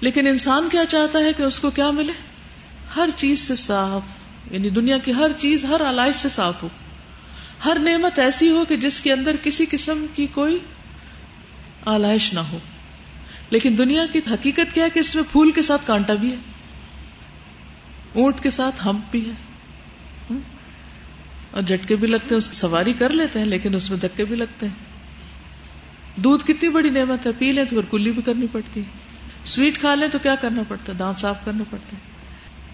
[0.00, 2.12] لیکن انسان کیا چاہتا ہے کہ اس کو کیا ملے؟
[2.96, 4.02] ہر چیز سے صاف
[4.50, 6.68] یعنی دنیا کی ہر چیز، ہر علائش سے صاف ہو۔
[7.64, 10.58] ہر نعمت ایسی ہو کہ جس کے اندر کسی قسم کی کوئی
[11.84, 12.58] آلائش نہ ہو۔
[13.50, 16.36] لیکن دنیا کی حقیقت کیا ہے کہ اس میں پھول کے ساتھ کانٹا بھی ہے۔
[18.12, 19.32] اونٹ کے ساتھ ہمپ بھی ہے
[21.50, 24.24] اور جھٹکے بھی لگتے ہیں، اس کی سواری کر لیتے ہیں، لیکن اس میں دھکے
[24.24, 24.74] بھی لگتے ہیں۔
[26.20, 28.84] دودھ کتنی بڑی نعمت ہے، پی لیں تو پھر کلی بھی کرنی پڑتی ہے۔
[29.44, 32.17] سویٹ کھا لیں تو کیا کرنا پڑتا ہے؟ دانت صاف کرنا پڑتا ہے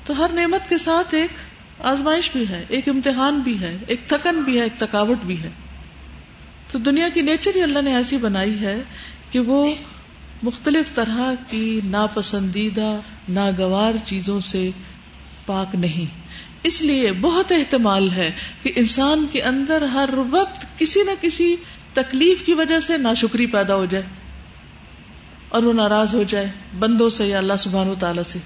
[0.05, 1.31] تو ہر نعمت کے ساتھ ایک
[1.79, 5.51] آزمائش بھی ہے، ایک امتحان بھی ہے، ایک تھکن بھی ہے، ایک تھکاوٹ بھی ہے۔
[6.73, 8.83] تو دنیا کی نیچر ہی اللہ نے ایسی بنائی ہے
[9.31, 9.75] کہ وہ
[10.43, 14.71] مختلف طرح کی ناپسندیدہ، ناگوار چیزوں سے
[15.47, 16.19] پاک نہیں۔
[16.63, 18.31] اس لیے بہت احتمال ہے
[18.63, 21.57] کہ انسان کے اندر ہر وقت کسی نہ کسی
[21.93, 24.05] تکلیف کی وجہ سے ناشکری پیدا ہو جائے
[25.49, 28.39] اور وہ ناراض ہو جائے بندوں سے یا اللہ سبحان و تعالی سے۔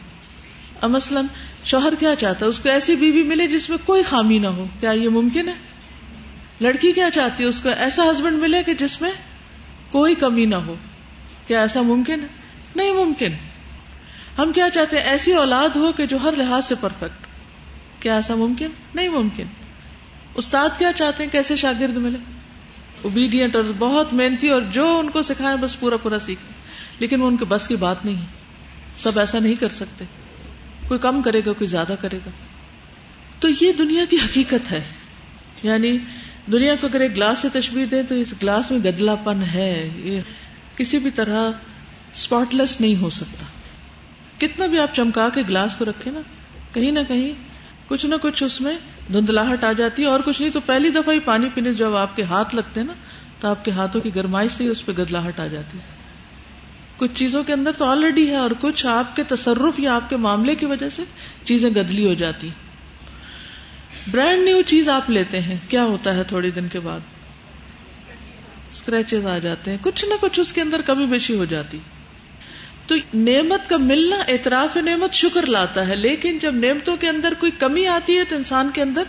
[0.81, 1.25] اب مثلاً
[1.65, 4.67] شوہر کیا چاہتا ہے؟ اس کو ایسی بیوی ملے جس میں کوئی خامی نہ ہو۔
[4.81, 5.55] کیا یہ ممکن ہے؟
[6.61, 9.11] لڑکی کیا چاہتی ہے؟ اس کو ایسا ہسبینڈ ملے کہ جس میں
[9.91, 10.75] کوئی کمی نہ ہو۔
[11.47, 12.27] کیا ایسا ممکن ہے؟
[12.77, 13.33] نہیں ممکن۔
[14.39, 17.27] ہم کیا چاہتے ہیں؟ ایسی اولاد ہو کہ جو ہر لحاظ سے پرفیکٹ
[18.03, 19.45] کیا ایسا ممکن؟ نہیں ممکن۔
[20.35, 22.19] استاد کیا چاہتے ہیں؟ کیسے شاگرد ملے؟
[23.03, 26.53] اوبیڈینٹ اور بہت محنتی اور جو ان کو سکھائے بس پورا پورا سیکھیں
[26.99, 28.27] لیکن وہ ان کے بس کی بات نہیں ہے۔
[28.97, 30.05] سب ایسا نہیں کر سکتے۔
[30.89, 32.31] کوئی کم کرے گا، کوئی زیادہ کرے گا۔
[33.41, 34.85] تو یہ دنیا کی حقیقت ہے۔
[35.63, 35.99] یعنی
[36.53, 39.91] دنیا کو اگر ایک گلاس سے تشبیح دیں تو اس گلاس میں گدلا پن ہے۔
[39.97, 40.21] یہ
[40.77, 41.51] کسی بھی طرح
[42.15, 43.47] اسپاٹ لیس نہیں ہو سکتا۔
[44.39, 46.21] کتنا بھی آپ چمکا کے گلاس کو رکھے نا،
[46.73, 47.33] کہیں نہ کہیں
[47.89, 48.79] کچھ نہ کچھ اس میں
[49.13, 52.17] دھندلاہٹ آ جاتی ہے۔ اور کچھ نہیں تو پہلی دفعہ ہی پانی پینے جب آپ
[52.17, 52.93] کے ہاتھ لگتے ہیں نا،
[53.41, 55.98] تو آپ کے ہاتھوں کی گرمائش سے ہی اس پہ گدلاہٹ آ جاتی ہے۔
[56.99, 60.17] کچھ چیزوں کے اندر تو آلریڈی ہے اور کچھ آپ کے تصرف یا آپ کے
[60.17, 61.03] معاملے کی وجہ سے
[61.45, 62.49] چیزیں گدلی ہو جاتی۔
[64.11, 67.01] برانڈ نیو چیز آپ لیتے ہیں۔ کیا ہوتا ہے تھوڑے دن کے بعد؟
[68.73, 71.79] اسکریچز آ جاتے ہیں۔ کچھ نہ کچھ اس کے اندر کمی بیشی ہو جاتی۔
[72.87, 77.53] تو نعمت کا ملنا، اعتراف نعمت شکر لاتا ہے، لیکن جب نعمتوں کے اندر کوئی
[77.53, 79.03] کمی آتی ہے تو انسان کے اندر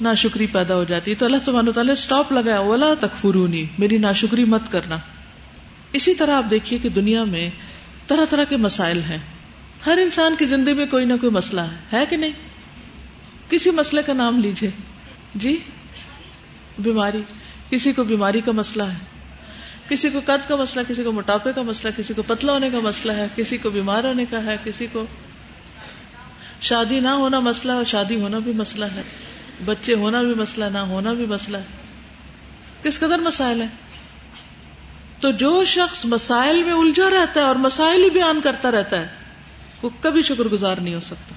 [0.00, 3.98] ناشکری پیدا ہو جاتی ہے۔ تو اللہ سبحانہ تعالیٰ اسٹاپ لگایا اولا تک فرونی میری
[3.98, 4.96] ناشکری مت کرنا۔
[5.92, 7.50] اسی طرح آپ دیکھیے کہ دنیا میں
[8.06, 9.18] طرح طرح کے مسائل ہیں۔
[9.86, 12.32] ہر انسان کی زندگی میں کوئی نہ کوئی مسئلہ ہے۔ ہے کہ نہیں؟
[13.50, 14.70] کسی مسئلے کا نام لیجیے
[15.34, 15.56] جی؟
[16.78, 17.22] بیماری۔
[17.70, 18.98] کسی کو بیماری کا مسئلہ ہے۔
[19.88, 22.80] کسی کو قد کا مسئلہ، کسی کو موٹاپے کا مسئلہ، کسی کو پتلا ہونے کا
[22.80, 25.06] مسئلہ ہے، کسی کو بیمار ہونے کا ہے، کسی کو
[26.60, 29.02] شادی نہ ہونا مسئلہ اور شادی ہونا بھی مسئلہ ہے۔
[29.64, 31.64] بچے ہونا بھی مسئلہ، نہ ہونا بھی مسئلہ ہے۔
[32.82, 33.66] کس قدر مسائل ہے
[35.20, 39.06] تو جو شخص مسائل میں الجھا رہتا ہے اور مسائل ہی بیان کرتا رہتا ہے،
[39.82, 41.34] وہ کبھی شکر گزار نہیں ہو سکتا۔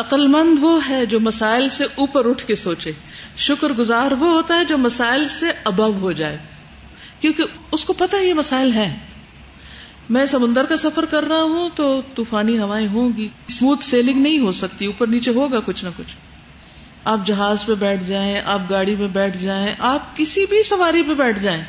[0.00, 2.92] عقل مند وہ ہے جو مسائل سے اوپر اٹھ کے سوچے۔
[3.36, 6.38] شکر گزار وہ ہوتا ہے جو مسائل سے ابو ہو جائے۔
[7.20, 8.98] کیونکہ اس کو پتا یہ مسائل ہیں۔
[10.10, 14.38] میں سمندر کا سفر کر رہا ہوں تو طوفانی ہوائیں ہوں گی۔ اسموتھ سیلنگ نہیں
[14.38, 16.16] ہو سکتی، اوپر نیچے ہوگا کچھ نہ کچھ۔
[17.04, 21.14] آپ جہاز پہ بیٹھ جائیں، آپ گاڑی پہ بیٹھ جائیں، آپ کسی بھی سواری پہ
[21.14, 21.64] بیٹھ جائیں۔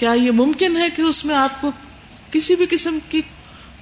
[0.00, 1.70] کیا یہ ممکن ہے کہ اس میں آپ کو
[2.30, 3.22] کسی بھی قسم کی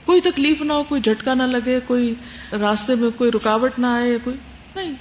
[0.05, 2.15] کوئی تکلیف نہ ہو، کوئی جھٹکا نہ لگے، کوئی
[2.53, 4.37] راستے میں کوئی رکاوٹ نہ آئے، کوئی
[4.77, 4.93] نہیں،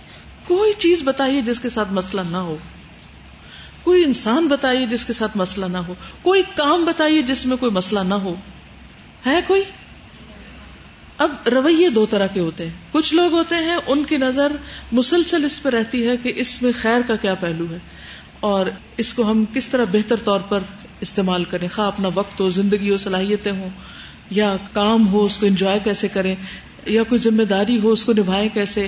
[0.44, 2.58] کوئی چیز بتائیے جس کے ساتھ مسئلہ نہ ہو۔
[3.84, 7.72] کوئی انسان بتائیے جس کے ساتھ مسئلہ نہ ہو۔ کوئی کام بتائیے جس میں کوئی
[7.72, 8.36] مسئلہ نہ ہو۔
[9.26, 9.64] ہے کوئی؟
[11.18, 14.52] اب رویے دو طرح کے ہوتے ہیں۔ کچھ لوگ ہوتے ہیں، ان کی نظر
[14.92, 17.78] مسلسل اس پہ رہتی ہے کہ اس میں خیر کا کیا پہلو ہے
[18.40, 18.66] اور
[18.98, 20.60] اس کو ہم کس طرح بہتر طور پر
[21.02, 23.70] استعمال کریں۔ خواہ اپنا وقت ہو، زندگی ہو، صلاحیتیں ہوں،
[24.32, 26.36] یا کام ہو، اس کو انجوائے کیسے کریں،
[26.86, 28.88] یا کوئی ذمہ داری ہو، اس کو نبھائیں کیسے،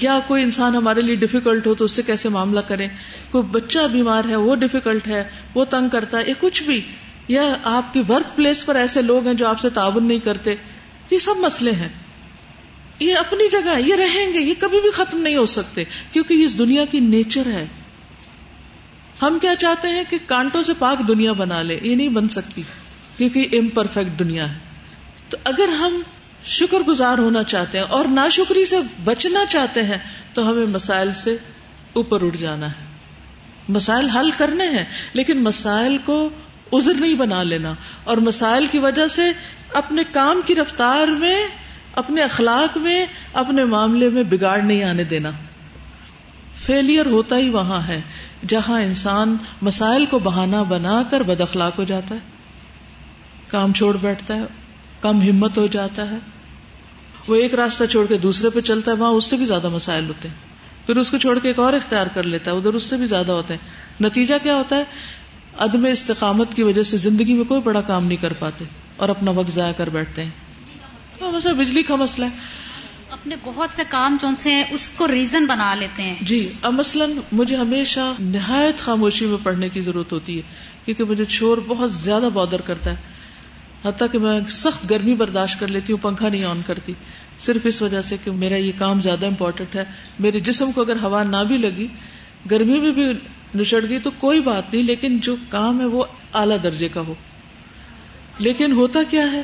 [0.00, 2.88] یا کوئی انسان ہمارے لیے ڈیفیکلٹ ہو تو اس سے کیسے معاملہ کریں۔
[3.30, 6.80] کوئی بچہ بیمار ہے، وہ ڈیفیکلٹ ہے، وہ تنگ کرتا ہے یہ کچھ بھی،
[7.28, 10.54] یا آپ کی ورک پلیس پر ایسے لوگ ہیں جو آپ سے تعاون نہیں کرتے۔
[11.10, 11.88] یہ سب مسئلے ہیں۔
[13.00, 16.44] یہ اپنی جگہ، یہ رہیں گے، یہ کبھی بھی ختم نہیں ہو سکتے، کیونکہ یہ
[16.44, 17.66] اس دنیا کی نیچر ہے۔
[19.22, 22.62] ہم کیا چاہتے ہیں کہ کانٹوں سے پاک دنیا بنا لے؟ یہ نہیں بن سکتی،
[23.16, 24.58] کیونکہ امپرفیکٹ دنیا ہے۔
[25.28, 26.02] تو اگر ہم
[26.44, 29.98] شکر گزار ہونا چاہتے ہیں اور ناشکری سے بچنا چاہتے ہیں،
[30.34, 31.36] تو ہمیں مسائل سے
[31.92, 32.84] اوپر اٹھ جانا ہے۔
[33.68, 36.28] مسائل حل کرنے ہیں، لیکن مسائل کو
[36.72, 39.22] ازر نہیں بنا لینا۔ اور مسائل کی وجہ سے
[39.74, 41.46] اپنے کام کی رفتار میں،
[41.92, 45.30] اپنے اخلاق میں، اپنے معاملے میں بگاڑ نہیں آنے دینا۔
[46.66, 48.00] فیلئر ہوتا ہی وہاں ہے،
[48.48, 52.20] جہاں انسان مسائل کو بہانا بنا کر بد اخلاق ہو جاتا ہے۔
[53.48, 54.42] کام چھوڑ بیٹھتا ہے،
[55.00, 56.16] کم ہمت ہو جاتا ہے۔
[57.28, 60.08] وہ ایک راستہ چھوڑ کے دوسرے پہ چلتا ہے، وہاں اس سے بھی زیادہ مسائل
[60.08, 60.34] ہوتے ہیں۔
[60.86, 63.06] پھر اس کو چھوڑ کے ایک اور اختیار کر لیتا ہے، ادھر اس سے بھی
[63.06, 63.70] زیادہ ہوتے ہیں۔
[64.02, 64.84] نتیجہ کیا ہوتا ہے؟
[65.58, 68.64] عدم استقامت کی وجہ سے زندگی میں کوئی بڑا کام نہیں کر پاتے
[68.96, 70.30] اور اپنا وقت ضائع کر بیٹھتے ہیں۔
[71.30, 72.59] مسئلہ، بجلی کا مسئلہ ہے۔
[73.20, 77.12] اپنے بہت سے کام جو سے اس کو ریزن بنا لیتے ہیں۔ جی اب مثلاً
[77.32, 80.42] مجھے ہمیشہ نہایت خاموشی میں پڑھنے کی ضرورت ہوتی ہے،
[80.84, 82.96] کیونکہ مجھے شور بہت زیادہ بادر کرتا ہے۔
[83.84, 86.92] حتیٰ کہ میں سخت گرمی برداشت کر لیتی ہوں، پنکھا نہیں آن کرتی۔
[87.38, 89.84] صرف اس وجہ سے کہ میرا یہ کام زیادہ امپورٹنٹ ہے۔
[90.18, 91.86] میرے جسم کو اگر ہوا نہ بھی لگی،
[92.50, 93.12] گرمی میں بھی
[93.60, 96.04] نچڑ گئی تو کوئی بات نہیں، لیکن جو کام ہے وہ
[96.34, 97.14] اعلی درجے کا ہو۔
[98.38, 99.42] لیکن ہوتا کیا ہے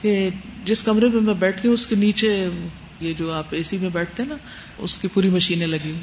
[0.00, 0.28] کہ
[0.64, 2.48] جس کمرے میں میں بیٹھتی ہوں، اس کے نیچے
[3.02, 4.36] یہ جو آپ اے سی میں بیٹھتے ہیں نا،
[4.78, 6.00] اس کی پوری مشینیں لگی ہوئی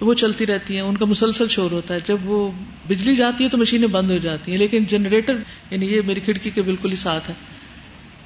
[0.00, 2.50] وہ چلتی رہتی ہیں، ان کا مسلسل شور ہوتا ہے۔ جب وہ
[2.88, 5.34] بجلی جاتی ہے تو مشینیں بند ہو جاتی ہیں، لیکن جنریٹر
[5.70, 7.34] یعنی یہ میری کھڑکی کے بالکل ہی ساتھ ہے۔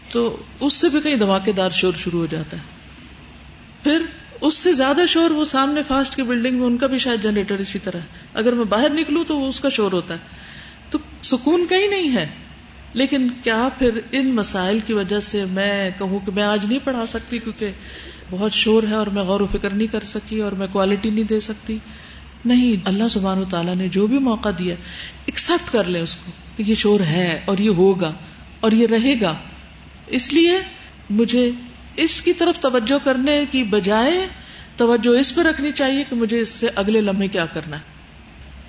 [0.09, 2.63] تو اس سے بھی کہیں دھماکے دار شور شروع ہو جاتا ہے۔
[3.83, 4.03] پھر
[4.41, 7.55] اس سے زیادہ شور وہ سامنے فاسٹ کی بلڈنگ میں، ان کا بھی شاید جنریٹر
[7.55, 10.19] اسی طرح ہے۔ اگر میں باہر نکلوں تو وہ اس کا شور ہوتا ہے۔
[10.91, 12.27] تو سکون کہیں نہیں ہے۔
[12.95, 17.07] لیکن کیا پھر ان مسائل کی وجہ سے میں کہوں کہ میں آج نہیں پڑھا
[17.07, 17.71] سکتی کیونکہ
[18.31, 21.25] بہت شور ہے اور میں غور و فکر نہیں کر سکی اور میں کوالٹی نہیں
[21.25, 21.79] دے سکتی؟
[22.45, 24.75] نہیں، اللہ سبحان و تعالیٰ نے جو بھی موقع دیا
[25.27, 28.13] ایکسپٹ کر لیں اس کو کہ یہ شور ہے اور یہ ہوگا
[28.61, 29.35] اور یہ رہے گا۔
[30.07, 30.59] اس لیے
[31.11, 31.51] مجھے
[31.97, 34.27] اس کی طرف توجہ کرنے کی بجائے
[34.77, 37.94] توجہ اس پہ رکھنی چاہیے کہ مجھے اس سے اگلے لمحے کیا کرنا ہے۔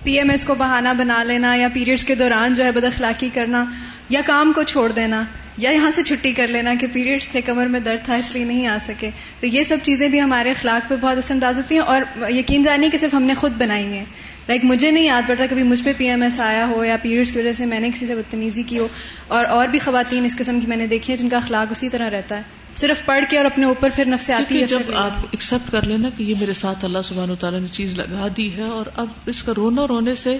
[0.05, 3.29] پی ایم ایس کو بہانہ بنا لینا یا پیریڈز کے دوران جو ہے بد اخلاقی
[3.33, 3.65] کرنا
[4.09, 5.23] یا کام کو چھوڑ دینا
[5.57, 8.43] یا یہاں سے چھٹی کر لینا کہ پیریڈز تھے، کمر میں درد تھا، اس لیے
[8.43, 11.75] نہیں آ سکے۔ تو یہ سب چیزیں بھی ہمارے اخلاق پہ بہت اثر انداز ہوتی
[11.75, 14.05] ہیں اور یقین جانی کہ صرف ہم نے خود بنائی ہیں۔
[14.47, 17.31] لائک مجھے نہیں یاد پڑتا کبھی مجھ پہ پی ایم ایس آیا ہو یا پیریڈس
[17.31, 18.87] کی وجہ سے میں نے کسی سے بدتمیزی کی ہو
[19.27, 21.89] اور اور بھی خواتین اس قسم کی میں نے دیکھی ہے جن کا اخلاق اسی
[21.89, 22.41] طرح رہتا ہے۔
[22.75, 26.09] صرف پڑھ کے اور اپنے اوپر پھر نفس آتی ہے جب آپ ایکسپٹ کر لینا
[26.17, 29.07] کہ یہ میرے ساتھ اللہ سبحانہ و تعالیٰ نے چیز لگا دی ہے اور اب
[29.25, 30.37] اس کا رونا رونے سے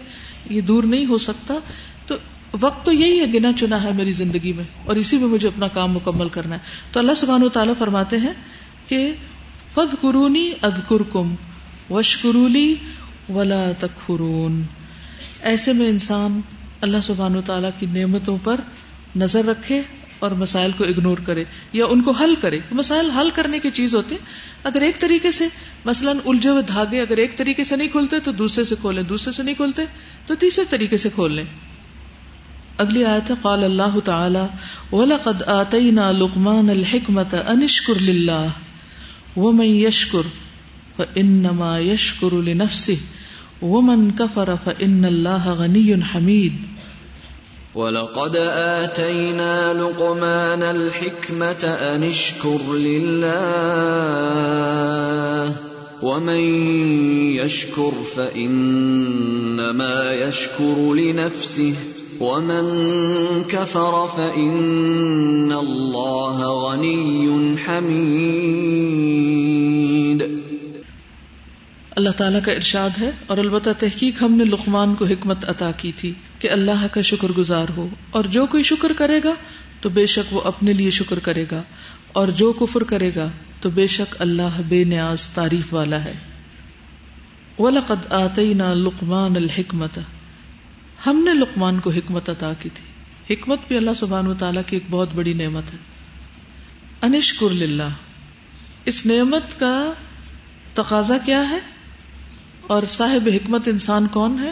[0.50, 1.54] یہ دور نہیں ہو سکتا
[2.08, 2.15] تو
[2.60, 5.68] وقت تو یہی ہے گنا چنا ہے میری زندگی میں اور اسی میں مجھے اپنا
[5.68, 6.60] کام مکمل کرنا ہے۔
[6.91, 8.34] تو اللہ سبحان و تعالیٰ فرماتے ہیں
[8.88, 9.13] کہ
[9.74, 11.36] فد قرونی اد کرکم
[11.89, 12.76] وش قرولی
[13.30, 14.64] ولا تکفرون
[15.42, 16.42] ایسے میں انسان
[16.82, 18.62] اللہ سبحان و تعالیٰ کی نعمتوں پر
[19.16, 19.82] نظر رکھے
[20.20, 23.96] اور مسائل کو اگنور کرے یا ان کو حل کرے۔ مسائل حل کرنے کی چیز
[23.96, 24.16] ہوتی
[24.64, 25.48] اگر ایک طریقے سے
[25.86, 29.34] مثلاً الجھے ہوئے دھاگے اگر ایک طریقے سے نہیں کھلتے تو دوسرے سے کھولیں، دوسرے
[29.34, 29.82] سے نہیں کھلتے
[30.26, 31.44] تو تیسرے طریقے سے کھول لیں۔
[32.78, 34.40] اگلی آیت ہے، قال اللہ تعالی،
[34.96, 38.48] وَلَقَدْ آتَيْنَا لُقْمَانَ الْحِكْمَةَ أَنِشْكُرْ لِلَّهِ
[39.38, 40.45] وَمَنْ يَشْكُرْ۔
[40.98, 42.98] فَإِنَّمَا يَشْكُرُ لِنَفْسِهِ
[43.62, 46.54] وَمَنْ كَفَرَ فَإِنَّ اللَّهَ غَنِيٌّ حَمِيدٌ
[47.76, 53.36] وَلَقَدْ آتَيْنَا لُقْمَانَ الْحِكْمَةَ أَنِ اشْكُرْ لِلَّهِ
[56.04, 56.44] وَمَن
[57.44, 61.74] يَشْكُرْ فَإِنَّمَا يَشْكُرُ لِنَفْسِهِ
[62.20, 62.66] وَمَن
[63.43, 69.55] كَفَرَ فَإِنَّ اللَّهَ غَنِيٌّ حَمِيدٌ
[71.96, 75.91] اللہ تعالیٰ کا ارشاد ہے اور البتہ تحقیق ہم نے لقمان کو حکمت عطا کی
[75.91, 79.34] تھی کہ اللہ کا شکر گزار ہو اور جو کوئی شکر کرے گا
[79.82, 81.64] تو بے شک وہ اپنے لیے شکر کرے گا
[82.14, 83.30] اور جو کفر کرے گا
[83.62, 86.14] تو بے شک اللہ بے نیاز تعریف والا ہے۔
[87.60, 90.00] وَلَقَدْ آتَيْنَا لُقْمَانَ الْحِكْمَةَ
[91.06, 92.86] ہم نے لقمان کو حکمت عطا کی تھی۔
[93.34, 95.78] حکمت بھی اللہ سبحانہ تعالیٰ کی ایک بہت بڑی نعمت ہے۔
[97.02, 97.89] انشکر للہ۔
[98.86, 99.93] اس نعمت کا
[100.74, 101.74] تقاضا کیا ہے؟
[102.68, 104.51] اور صاحب حکمت انسان کون ہے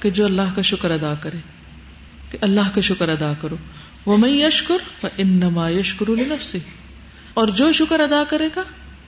[0.00, 1.36] کہ جو اللہ کا شکر ادا کرے؟
[2.30, 3.56] کہ اللہ کا شکر ادا کرو۔
[4.06, 6.58] وہ میں یشکر ان نما یشکر نفسی
[7.34, 8.62] اور جو شکر ادا کرے گا،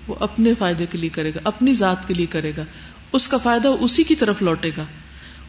[0.07, 2.65] وہ اپنے فائدے کے لیے کرے گا، اپنی ذات کے لیے کرے گا۔
[3.13, 4.85] اس کا فائدہ اسی کی طرف لوٹے گا۔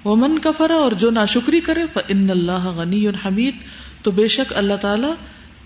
[0.03, 3.55] وہ من کفرا اور جو ناشکری کرے ان اللہ غنی اور حمید۔
[4.01, 5.07] تو بے شک اللہ تعالی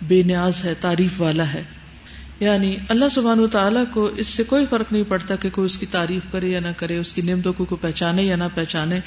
[0.01, 1.63] بے نیاز ہے، تعریف والا ہے۔
[2.43, 5.77] یعنی اللہ سبحان و تعالیٰ کو اس سے کوئی فرق نہیں پڑتا کہ کوئی اس
[5.77, 8.99] کی تعریف کرے یا نہ کرے، اس کی نعمتوں کو کوئی پہچانے یا نہ پہچانے،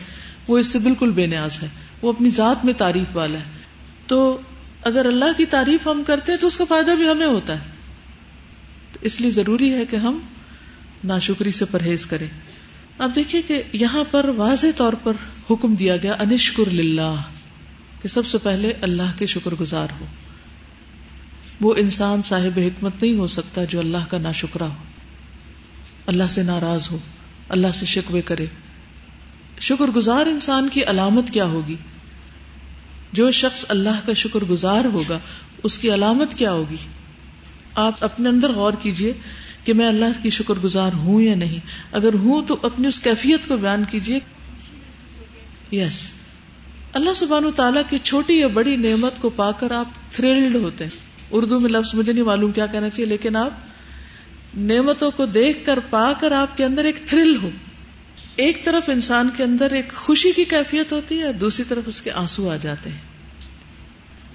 [0.49, 1.68] وہ اس سے بالکل بے نیاز ہے،
[2.03, 3.45] وہ اپنی ذات میں تعریف والا ہے۔
[4.07, 4.41] تو
[4.82, 7.64] اگر اللہ کی تعریف ہم کرتے ہیں تو اس کا فائدہ بھی ہمیں ہوتا ہے۔
[9.01, 10.18] اس لیے ضروری ہے کہ ہم
[11.05, 12.26] ناشکری سے پرہیز کریں۔
[12.99, 15.12] اب دیکھیے کہ یہاں پر واضح طور پر
[15.51, 17.22] حکم دیا گیا، انشکر للہ،
[18.03, 20.07] کہ سب سے پہلے اللہ کے شکر گزار ہو۔
[21.61, 24.85] وہ انسان صاحب حکمت نہیں ہو سکتا جو اللہ کا ناشکرا ہو۔
[26.07, 26.99] اللہ سے ناراض ہو،
[27.49, 28.47] اللہ سے شکوے کرے۔
[29.61, 31.77] شکر گزار انسان کی علامت کیا ہوگی؟
[33.13, 35.19] جو شخص اللہ کا شکر گزار ہوگا،
[35.63, 36.77] اس کی علامت کیا ہوگی؟
[37.75, 39.13] آپ اپنے اندر غور کیجیے
[39.65, 41.59] کہ میں اللہ کی شکر گزار ہوں یا نہیں۔
[41.93, 44.19] اگر ہوں تو اپنی اس کیفیت کو بیان کیجیے۔
[45.77, 46.09] یس
[46.93, 51.06] اللہ سبحانہ تعالیٰ کی چھوٹی یا بڑی نعمت کو پا کر آپ تھرلڈ ہوتے ہیں۔
[51.31, 53.51] اردو میں لفظ مجھے نہیں معلوم کیا کہنا چاہیے، لیکن آپ
[54.57, 57.51] نعمتوں کو دیکھ کر پا کر آپ کے اندر ایک تھرل ہو۔
[58.37, 62.03] ایک طرف انسان کے اندر ایک خوشی کی کیفیت ہوتی ہے اور دوسری طرف اس
[62.03, 62.99] کے آنسو آ جاتے ہیں۔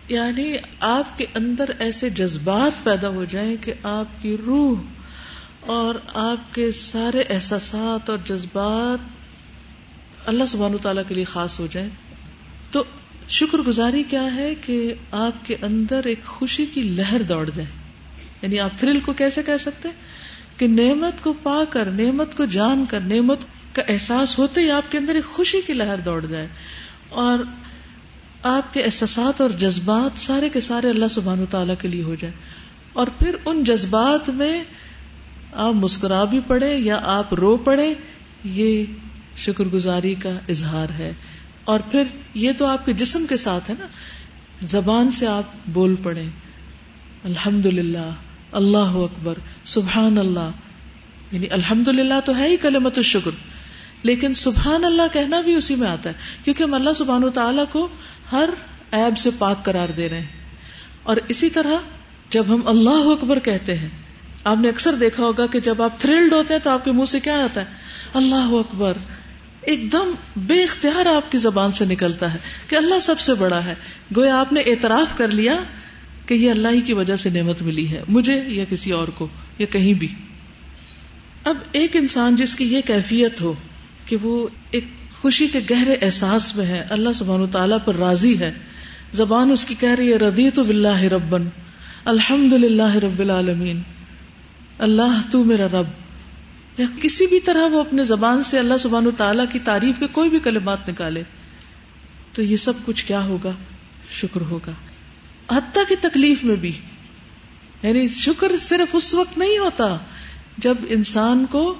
[0.09, 4.79] یعنی آپ کے اندر ایسے جذبات پیدا ہو جائیں کہ آپ کی روح
[5.59, 9.07] اور آپ کے سارے احساسات اور جذبات
[10.25, 11.89] اللہ سبحانہ تعالیٰ کے لیے خاص ہو جائیں۔
[13.31, 17.69] شکر گزاری کیا ہے کہ آپ کے اندر ایک خوشی کی لہر دوڑ جائے۔
[18.41, 19.89] یعنی آپ تھرل کو کیسے کہہ سکتے
[20.57, 23.39] کہ نعمت کو پا کر، نعمت کو جان کر، نعمت
[23.73, 26.47] کا احساس ہوتے ہی آپ کے اندر ایک خوشی کی لہر دوڑ جائے۔
[27.09, 27.39] اور
[28.43, 32.15] آپ کے احساسات اور جذبات سارے کے سارے اللہ سبحان و تعالیٰ کے لیے ہو
[32.19, 32.33] جائے۔
[32.93, 34.63] اور پھر ان جذبات میں
[35.53, 37.93] آپ مسکرا بھی پڑے یا آپ رو پڑے
[38.43, 38.83] یہ
[39.37, 41.13] شکر گزاری کا اظہار ہے۔
[41.63, 42.03] اور پھر
[42.33, 43.87] یہ تو آپ کے جسم کے ساتھ ہے نا،
[44.67, 46.23] زبان سے آپ بول پڑے
[47.23, 48.09] الحمد للہ
[48.51, 50.49] اللہ اکبر، سبحان اللہ
[51.31, 53.31] یعنی الحمد للہ تو ہے ہی کلمت الشکر،
[54.03, 57.65] لیکن سبحان اللہ کہنا بھی اسی میں آتا ہے، کیونکہ ہم اللہ سبحان و تعالیٰ
[57.71, 57.87] کو
[58.31, 58.49] ہر
[58.91, 60.39] ایب سے پاک قرار دے رہے ہیں۔
[61.03, 61.75] اور اسی طرح
[62.29, 63.89] جب ہم اللہ اکبر کہتے ہیں،
[64.43, 67.05] آپ نے اکثر دیکھا ہوگا کہ جب آپ تھرلڈ ہوتے ہیں تو آپ کے منہ
[67.05, 67.65] سے کیا آتا ہے؟
[68.13, 68.97] اللہ اکبر
[69.61, 73.65] ایک دم بے اختیار آپ کی زبان سے نکلتا ہے کہ اللہ سب سے بڑا
[73.65, 73.73] ہے۔
[74.15, 75.63] گویا آپ نے اعتراف کر لیا
[76.25, 79.27] کہ یہ اللہ ہی کی وجہ سے نعمت ملی ہے، مجھے یا کسی اور کو،
[79.57, 80.07] یا کہیں بھی۔
[81.43, 83.53] اب ایک انسان جس کی یہ کیفیت ہو
[84.05, 84.83] کہ وہ ایک
[85.21, 88.53] خوشی کے گہرے احساس میں ہے، اللہ سبحانہ تعالیٰ پر راضی ہے۔
[89.13, 91.49] زبان اس کی کہہ رہی ہے ردی تو بلّہ ربن
[92.05, 93.81] الحمد للہ رب العالمین۔
[94.77, 96.00] اللہ تو میرا رب۔
[96.77, 100.29] یا کسی بھی طرح وہ اپنے زبان سے اللہ سبحان تعالیٰ کی تعریف کے کوئی
[100.29, 101.23] بھی کلمات نکالے،
[102.33, 103.51] تو یہ سب کچھ کیا ہوگا؟
[104.11, 104.71] شکر ہوگا۔
[105.57, 106.79] حتیٰ کی تکلیف میں بھی۔
[107.83, 109.97] یعنی شکر صرف اس وقت نہیں ہوتا
[110.57, 111.75] جب انسان کو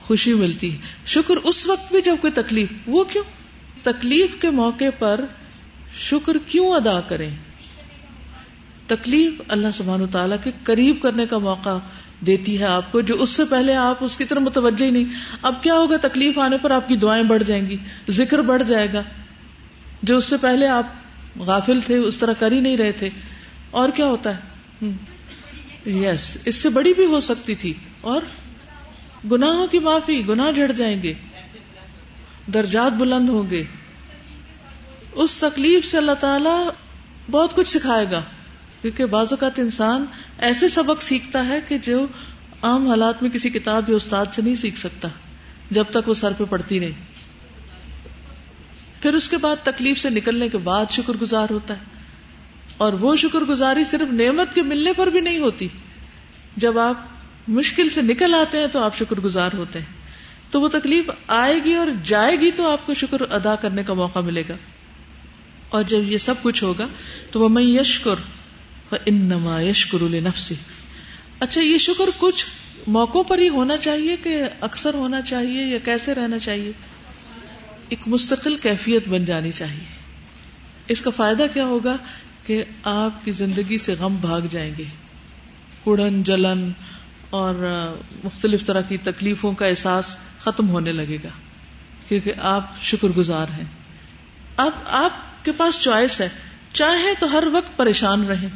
[0.00, 3.24] خوشی ملتی شکر اس وقت بھی جب کوئی تکلیف، وہ کیوں؟
[3.82, 5.24] تکلیف کے موقع پر
[5.98, 7.30] شکر کیوں ادا کریں؟
[8.86, 11.78] تکلیف اللہ سبحان و تعالیٰ کے قریب کرنے کا موقع
[12.20, 15.04] دیتی ہے آپ کو جو اس سے پہلے آپ اس کی طرف متوجہ ہی نہیں۔
[15.42, 17.76] اب کیا ہوگا؟ تکلیف آنے پر آپ کی دعائیں بڑھ جائیں گی،
[18.10, 19.02] ذکر بڑھ جائے گا۔
[20.02, 20.86] جو اس سے پہلے آپ
[21.38, 23.08] غافل تھے، اس طرح کر ہی نہیں رہے تھے۔
[23.70, 24.40] اور کیا ہوتا ہے؟
[25.90, 28.20] یس اس سے بڑی بھی ہو سکتی تھی۔ اور
[29.30, 31.14] گناہوں کی معافی، گناہ جھڑ جائیں گے۔
[32.54, 33.64] درجات بلند ہوں گے۔
[35.12, 36.68] اس تکلیف سے اللہ تعالی
[37.30, 38.22] بہت کچھ سکھائے گا۔
[38.82, 40.06] کیونکہ بعض اوقات انسان
[40.38, 42.06] ایسے سبق سیکھتا ہے کہ جو
[42.62, 45.08] عام حالات میں کسی کتاب یا استاد سے نہیں سیکھ سکتا،
[45.70, 47.16] جب تک وہ سر پہ پڑتی نہیں۔
[49.02, 51.96] پھر اس کے بعد تکلیف سے نکلنے کے بعد شکر گزار ہوتا ہے۔
[52.76, 55.68] اور وہ شکر گزاری صرف نعمت کے ملنے پر بھی نہیں ہوتی۔
[56.56, 56.94] جب آپ
[57.48, 59.86] مشکل سے نکل آتے ہیں تو آپ شکر گزار ہوتے ہیں۔
[60.50, 63.92] تو وہ تکلیف آئے گی اور جائے گی تو آپ کو شکر ادا کرنے کا
[63.92, 64.54] موقع ملے گا۔
[65.68, 66.86] اور جب یہ سب کچھ ہوگا
[67.32, 68.14] تو وہ میں یشکر
[68.90, 70.54] انما یشکر نفسی
[71.40, 72.46] اچھا یہ شکر کچھ
[72.86, 76.72] موقعوں پر ہی ہونا چاہیے کہ اکثر ہونا چاہیے یا کیسے رہنا چاہیے؟
[77.88, 79.84] ایک مستقل کیفیت بن جانی چاہیے۔
[80.88, 81.96] اس کا فائدہ کیا ہوگا
[82.46, 84.84] کہ آپ کی زندگی سے غم بھاگ جائیں گے۔
[85.86, 86.70] اڑن جلن
[87.30, 87.54] اور
[88.24, 91.28] مختلف طرح کی تکلیفوں کا احساس ختم ہونے لگے گا۔
[92.08, 93.64] کیونکہ آپ شکر گزار ہیں۔
[94.56, 96.28] اب آپ کے پاس چوائس ہے۔
[96.72, 98.48] چاہے تو ہر وقت پریشان رہیں۔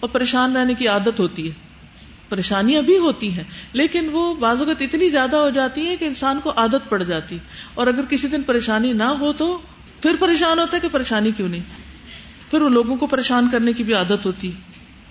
[0.00, 1.68] اور پریشان رہنے کی عادت ہوتی ہے۔
[2.28, 6.40] پریشانیاں بھی ہوتی ہیں، لیکن وہ بعض اوقات اتنی زیادہ ہو جاتی ہے کہ انسان
[6.42, 7.38] کو عادت پڑ جاتی۔
[7.74, 9.58] اور اگر کسی دن پریشانی نہ ہو تو
[10.02, 11.60] پھر پریشان ہوتا ہے کہ پریشانی کیوں نہیں؟
[12.50, 14.50] پھر وہ لوگوں کو پریشان کرنے کی بھی عادت ہوتی۔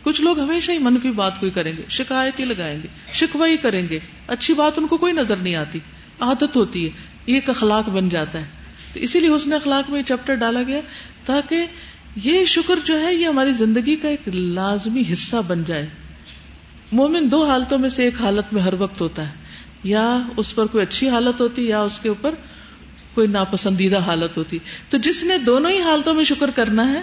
[0.03, 3.57] کچھ لوگ ہمیشہ ہی منفی بات کوئی کریں گے، شکایت ہی لگائیں گے شکوا ہی
[3.57, 5.79] کریں گے۔ اچھی بات ان کو کوئی نظر نہیں آتی۔
[6.19, 6.89] عادت ہوتی ہے،
[7.27, 8.45] یہ ایک اخلاق بن جاتا ہے۔
[8.93, 10.79] تو اسی لیے حسن اخلاق میں یہ چیپٹر ڈالا گیا
[11.25, 11.65] تاکہ
[12.23, 15.89] یہ شکر جو ہے، یہ ہماری زندگی کا ایک لازمی حصہ بن جائے۔
[16.91, 19.33] مومن دو حالتوں میں سے ایک حالت میں ہر وقت ہوتا ہے۔
[19.83, 22.35] یا اس پر کوئی اچھی حالت ہوتی، یا اس کے اوپر
[23.13, 24.59] کوئی ناپسندیدہ حالت ہوتی۔
[24.89, 27.01] تو جس نے دونوں ہی حالتوں میں شکر کرنا ہے،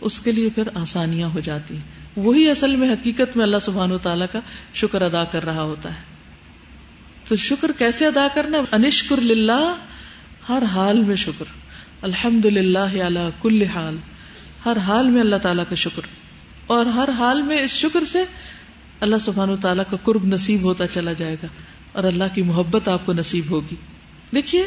[0.00, 1.82] اس کے لیے پھر آسانیاں ہو جاتی۔ ہیں
[2.16, 4.40] وہی اصل میں حقیقت میں اللہ سبحان و تعالیٰ کا
[4.74, 6.02] شکر ادا کر رہا ہوتا ہے۔
[7.28, 9.74] تو شکر کیسے ادا کرنا؟ انشکر للہ،
[10.48, 11.44] ہر حال میں شکر۔
[12.02, 13.96] الحمد للہ کل حال۔
[14.66, 16.02] ہر حال میں اللہ تعالیٰ کا شکر۔
[16.66, 18.24] اور ہر حال میں اس شکر سے
[19.00, 21.46] اللہ سبحان و تعالیٰ کا قرب نصیب ہوتا چلا جائے گا
[21.92, 23.74] اور اللہ کی محبت آپ کو نصیب ہوگی۔
[24.34, 24.66] دیکھیے،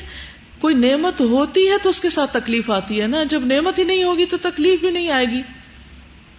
[0.59, 3.83] کوئی نعمت ہوتی ہے تو اس کے ساتھ تکلیف آتی ہے نا۔ جب نعمت ہی
[3.83, 5.41] نہیں ہوگی تو تکلیف بھی نہیں آئے گی۔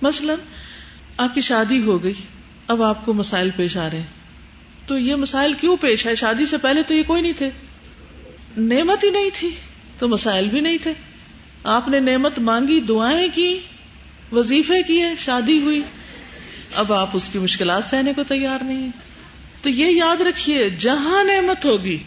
[0.02, 0.34] مثلا،
[1.16, 2.14] آپ کی شادی ہو گئی،
[2.68, 4.06] اب آپ کو مسائل پیش آ رہے ہیں۔
[4.86, 7.50] تو یہ مسائل کیوں پیش ہے شادی سے پہلے تو یہ کوئی نہیں تھے۔
[8.56, 9.50] نعمت ہی نہیں تھی
[9.98, 10.92] تو مسائل بھی نہیں تھے۔
[11.64, 13.58] آپ نے نعمت مانگی، دعائیں کی،
[14.32, 15.82] وظیفے کیے، شادی ہوئی۔
[16.74, 18.88] اب آپ اس کی مشکلات سہنے کو تیار نہیں
[19.62, 21.98] تو یہ یاد رکھیے، جہاں نعمت ہوگی،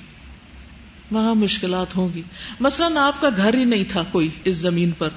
[1.12, 2.22] وہاں مشکلات ہوں گی۔
[2.60, 5.10] مثلاً آپ کا گھر ہی نہیں تھا کوئی اس زمین پر۔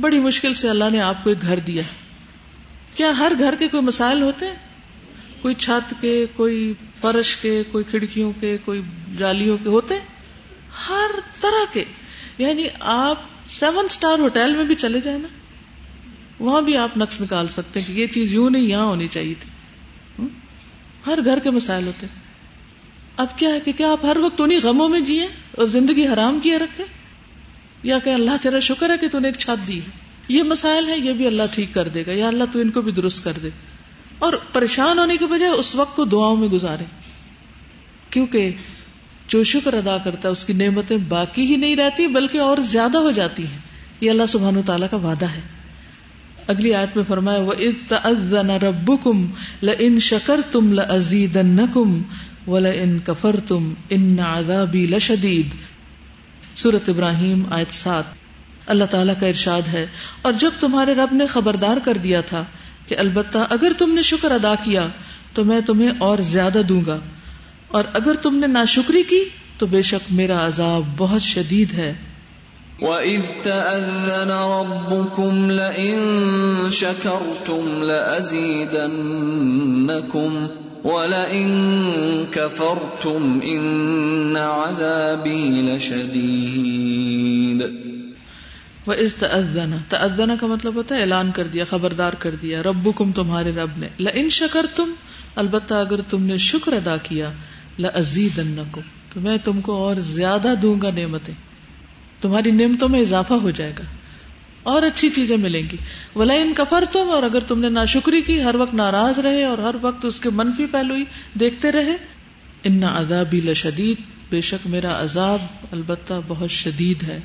[0.00, 1.82] بڑی مشکل سے اللہ نے آپ کو ایک گھر دیا۔
[2.94, 4.54] کیا ہر گھر کے کوئی مسائل ہوتے ہیں؟
[5.42, 8.82] کوئی چھت کے، کوئی فرش کے، کوئی کھڑکیوں کے، کوئی
[9.18, 9.98] جالیوں کے ہوتے
[10.88, 11.10] ہر
[11.40, 11.84] طرح کے۔
[12.40, 15.28] یعنی آپ سیون اسٹار ہوٹل میں بھی چلے جائیں نا،
[16.40, 19.34] وہاں بھی آپ نقص نکال سکتے ہیں کہ یہ چیز یوں نہیں، یہاں ہونی چاہیے
[19.40, 19.50] تھی۔
[21.06, 22.20] ہر گھر کے مسائل ہوتے ہیں۔
[23.16, 26.40] اب کیا ہے کہ کیا آپ ہر وقت انہیں غموں میں جیے اور زندگی حرام
[26.40, 26.84] کیے رکھے؟
[27.82, 29.80] یا کہ اللہ تیرا شکر ہے کہ تھی ایک چھت دی۔
[30.28, 32.82] یہ مسائل ہے یہ بھی اللہ ٹھیک کر دے گا، یا اللہ تو ان کو
[32.82, 33.48] بھی درست کر دے۔
[34.18, 36.84] اور پریشان ہونے کے بجائے اس وقت کو دعاؤں میں گزارے۔
[38.10, 38.50] کیونکہ
[39.30, 42.98] جو شکر ادا کرتا ہے، اس کی نعمتیں باقی ہی نہیں رہتی، بلکہ اور زیادہ
[42.98, 43.58] ہو جاتی ہیں۔
[44.00, 45.40] یہ اللہ سبحان و تعالیٰ کا وعدہ ہے۔
[46.46, 47.52] اگلی آیت میں فرمایا وہ
[47.90, 49.26] اب رب کم
[49.62, 51.38] ل شکر تم لزید
[52.46, 55.46] ولا ان کفر تم ان عذابی لشدید
[56.58, 58.04] سورت ابراہیم، آیت سات۔
[58.66, 59.86] اللہ تعالیٰ کا ارشاد ہے،
[60.22, 62.44] اور جب تمہارے رب نے خبردار کر دیا تھا
[62.88, 64.86] کہ البتہ اگر تم نے شکر ادا کیا،
[65.34, 66.98] تو میں تمہیں اور زیادہ دوں گا۔
[67.70, 69.24] اور اگر تم نے ناشکری کی
[69.58, 71.94] تو بے شک میرا عذاب بہت شدید ہے۔
[72.80, 80.46] وَإِذْ تَأَذَّنَ رَبُّكُمْ لَئِن شَكَرْتُمْ لَأَزِيدَنَّكُمْ
[80.84, 81.74] وَلَئِن
[82.30, 87.66] كَفَرْتُمْ إِنَّ عَذَابِي لَشَدِيدٌ۔
[88.86, 93.52] وَإِذْ تَأَذَّنَ تَأَذَّنَ کا مطلب ہوتا ہے اعلان کر دیا خبردار کر دیا ربکم تمہارے
[93.52, 94.88] رب نے۔ لَئِن شَكَرْتُمْ
[95.36, 97.30] البتہ اگر تم نے شکر ادا کیا
[97.78, 98.82] لَأَزِيدَنَّكُمْ۔
[99.14, 101.34] تو میں تم کو اور زیادہ دوں گا نعمتیں۔
[102.20, 103.84] تمہاری نعمتوں میں اضافہ ہو جائے گا۔
[104.62, 105.76] اور اچھی چیزیں ملیں گی۔
[106.16, 109.58] ولا ان کفر تم اور اگر تم نے ناشکری کی، ہر وقت ناراض رہے اور
[109.58, 111.04] ہر وقت اس کے منفی پہلو ہی
[111.40, 111.96] دیکھتے رہے،
[112.62, 113.96] ان عذابی لشدید
[114.30, 115.38] بے شک میرا عذاب
[115.72, 117.20] البتہ بہت شدید ہے۔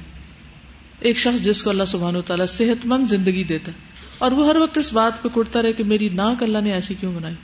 [1.00, 3.78] ایک شخص جس کو اللہ سبحانہ و تعالیٰ صحت مند زندگی دیتا ہے،
[4.18, 6.94] اور وہ ہر وقت اس بات پہ کٹتا رہے کہ میری ناک اللہ نے ایسی
[7.00, 7.36] کیوں بنائی؟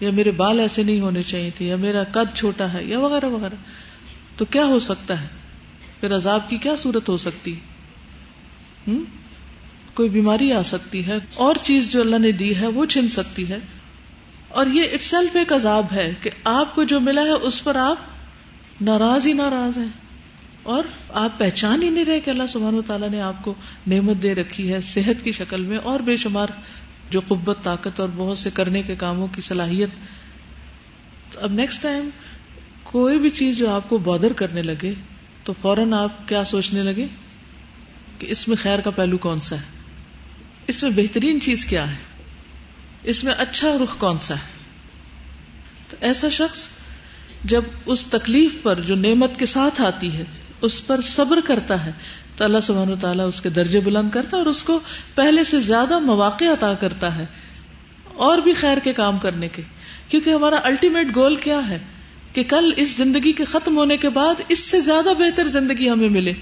[0.00, 3.26] یا میرے بال ایسے نہیں ہونے چاہیے تھے، یا میرا قد چھوٹا ہے، یا وغیرہ
[3.26, 3.54] وغیرہ۔
[4.36, 5.26] تو کیا ہو سکتا ہے؟
[6.00, 7.54] پھر عذاب کی کیا صورت ہو سکتی؟
[9.94, 13.48] کوئی بیماری آ سکتی ہے، اور چیز جو اللہ نے دی ہے، وہ چھن سکتی
[13.48, 13.58] ہے۔
[14.48, 17.76] اور یہ اٹ سیلف ایک عذاب ہے کہ آپ کو جو ملا ہے، اس پر
[17.76, 17.96] آپ
[18.80, 19.88] ناراض ہی ناراض ہیں۔
[20.62, 23.54] اور آپ پہچان ہی نہیں رہے کہ اللہ سبحانہ و تعالیٰ نے آپ کو
[23.86, 26.48] نعمت دے رکھی ہے، صحت کی شکل میں اور بے شمار
[27.12, 29.90] جو قبت طاقت اور بہت سے کرنے کے کاموں کی صلاحیت۔
[31.36, 32.08] اب نیکسٹ ٹائم
[32.82, 34.94] کوئی بھی چیز جو آپ کو بادر کرنے لگے،
[35.44, 37.06] تو فوراً آپ کیا سوچنے لگے؟
[38.18, 39.60] کہ اس میں خیر کا پہلو کون سا ہے؟
[40.66, 41.96] اس میں بہترین چیز کیا ہے؟
[43.02, 44.64] اس میں اچھا رخ کون سا ہے؟
[45.88, 46.66] تو ایسا شخص
[47.44, 50.24] جب اس تکلیف پر جو نعمت کے ساتھ آتی ہے،
[50.60, 51.92] اس پر صبر کرتا ہے
[52.36, 54.80] تو اللہ سبحان و تعالیٰ اس کے درجے بلند کرتا ہے اور اس کو
[55.14, 57.26] پہلے سے زیادہ مواقع عطا کرتا ہے
[58.14, 59.62] اور بھی خیر کے کام کرنے کے۔
[60.08, 61.78] کیونکہ ہمارا الٹیمیٹ گول کیا ہے
[62.32, 66.08] کہ کل اس زندگی کے ختم ہونے کے بعد اس سے زیادہ بہتر زندگی ہمیں
[66.08, 66.32] ملے۔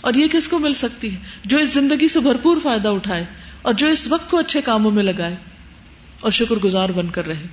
[0.00, 3.24] اور یہ کس کو مل سکتی ہے؟ جو اس زندگی سے بھرپور فائدہ اٹھائے
[3.62, 5.36] اور جو اس وقت کو اچھے کاموں میں لگائے۔
[6.20, 7.46] اور شکر گزار بن کر رہے۔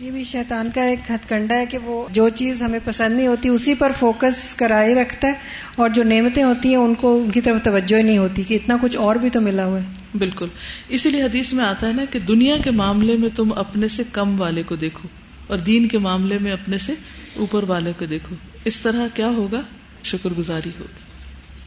[0.00, 3.26] یہ بھی شیطان کا ایک ہتھ کنڈا ہے کہ وہ جو چیز ہمیں پسند نہیں
[3.26, 5.32] ہوتی، اسی پر فوکس کرائے رکھتا ہے
[5.76, 8.54] اور جو نعمتیں ہوتی ہیں، ان کو، ان کی طرف توجہ ہی نہیں ہوتی کہ
[8.54, 10.46] اتنا کچھ اور بھی تو ملا ہوا ہے۔ بالکل۔
[10.88, 14.02] اسی لیے حدیث میں آتا ہے نا کہ دنیا کے معاملے میں تم اپنے سے
[14.12, 15.08] کم والے کو دیکھو
[15.46, 16.92] اور دین کے معاملے میں اپنے سے
[17.36, 19.60] اوپر والے کو دیکھو۔ اس طرح کیا ہوگا؟
[20.02, 21.00] شکر گزاری ہوگی۔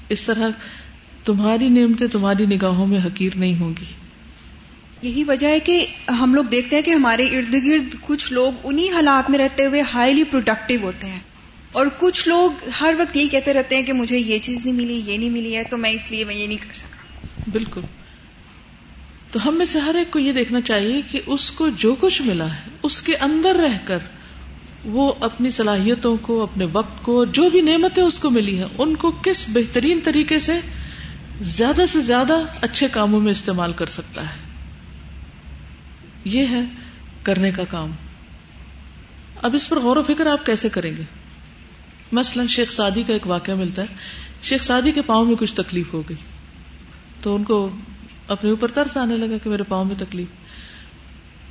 [0.10, 0.50] اس طرح
[1.26, 4.09] تمہاری نعمتیں تمہاری نگاہوں میں حقیر نہیں ہوں گی۔
[5.02, 8.90] یہی وجہ ہے کہ ہم لوگ دیکھتے ہیں کہ ہمارے ارد گرد کچھ لوگ انہی
[8.90, 11.20] حالات میں رہتے ہوئے ہائیلی پروڈکٹیو ہوتے ہیں۔
[11.72, 15.02] اور کچھ لوگ ہر وقت یہی کہتے رہتے ہیں کہ مجھے یہ چیز نہیں ملی،
[15.06, 17.22] یہ نہیں ملی ہے، تو میں اس لیے میں یہ نہیں کر سکا۔
[17.52, 17.82] بالکل۔
[19.32, 22.22] تو ہم میں سے ہر ایک کو یہ دیکھنا چاہیے کہ اس کو جو کچھ
[22.22, 23.98] ملا ہے، اس کے اندر رہ کر
[24.86, 28.96] وہ اپنی صلاحیتوں کو، اپنے وقت کو، جو بھی نعمتیں اس کو ملی ہیں، ان
[28.96, 30.60] کو کس بہترین طریقے سے
[31.42, 34.49] زیادہ سے زیادہ اچھے کاموں میں استعمال کر سکتا ہے۔
[36.26, 36.62] یہ ہے
[37.24, 37.92] کرنے کا کام۔
[39.42, 41.04] اب اس پر غور و فکر آپ کیسے کریں گے؟
[42.12, 43.88] مثلا شیخ سعدی کا ایک واقعہ ملتا ہے۔
[44.44, 46.18] شیخ سعدی کے پاؤں میں کچھ تکلیف ہو گئی۔
[47.22, 47.70] تو ان کو
[48.28, 50.28] اپنے اوپر ترس آنے لگا کہ میرے پاؤں میں تکلیف۔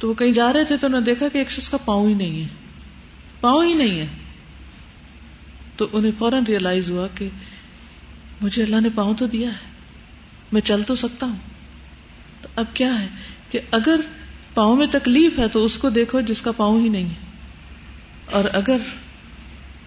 [0.01, 2.09] تو وہ کہیں جا رہے تھے تو انہوں نے دیکھا کہ ایک شخص کا پاؤں
[2.09, 2.47] ہی نہیں ہے۔
[3.41, 4.07] پاؤں ہی نہیں ہے۔
[5.77, 7.29] تو انہیں فوراً ریئلائز ہوا کہ
[8.41, 9.71] مجھے اللہ نے پاؤں تو دیا ہے۔
[10.53, 11.37] میں چل تو سکتا ہوں۔
[12.43, 13.09] تو اب کیا ہے
[13.51, 14.01] کہ اگر
[14.59, 17.15] پاؤں میں تکلیف ہے تو اس کو دیکھو جس کا پاؤں ہی نہیں ہے۔
[18.31, 18.77] اور اگر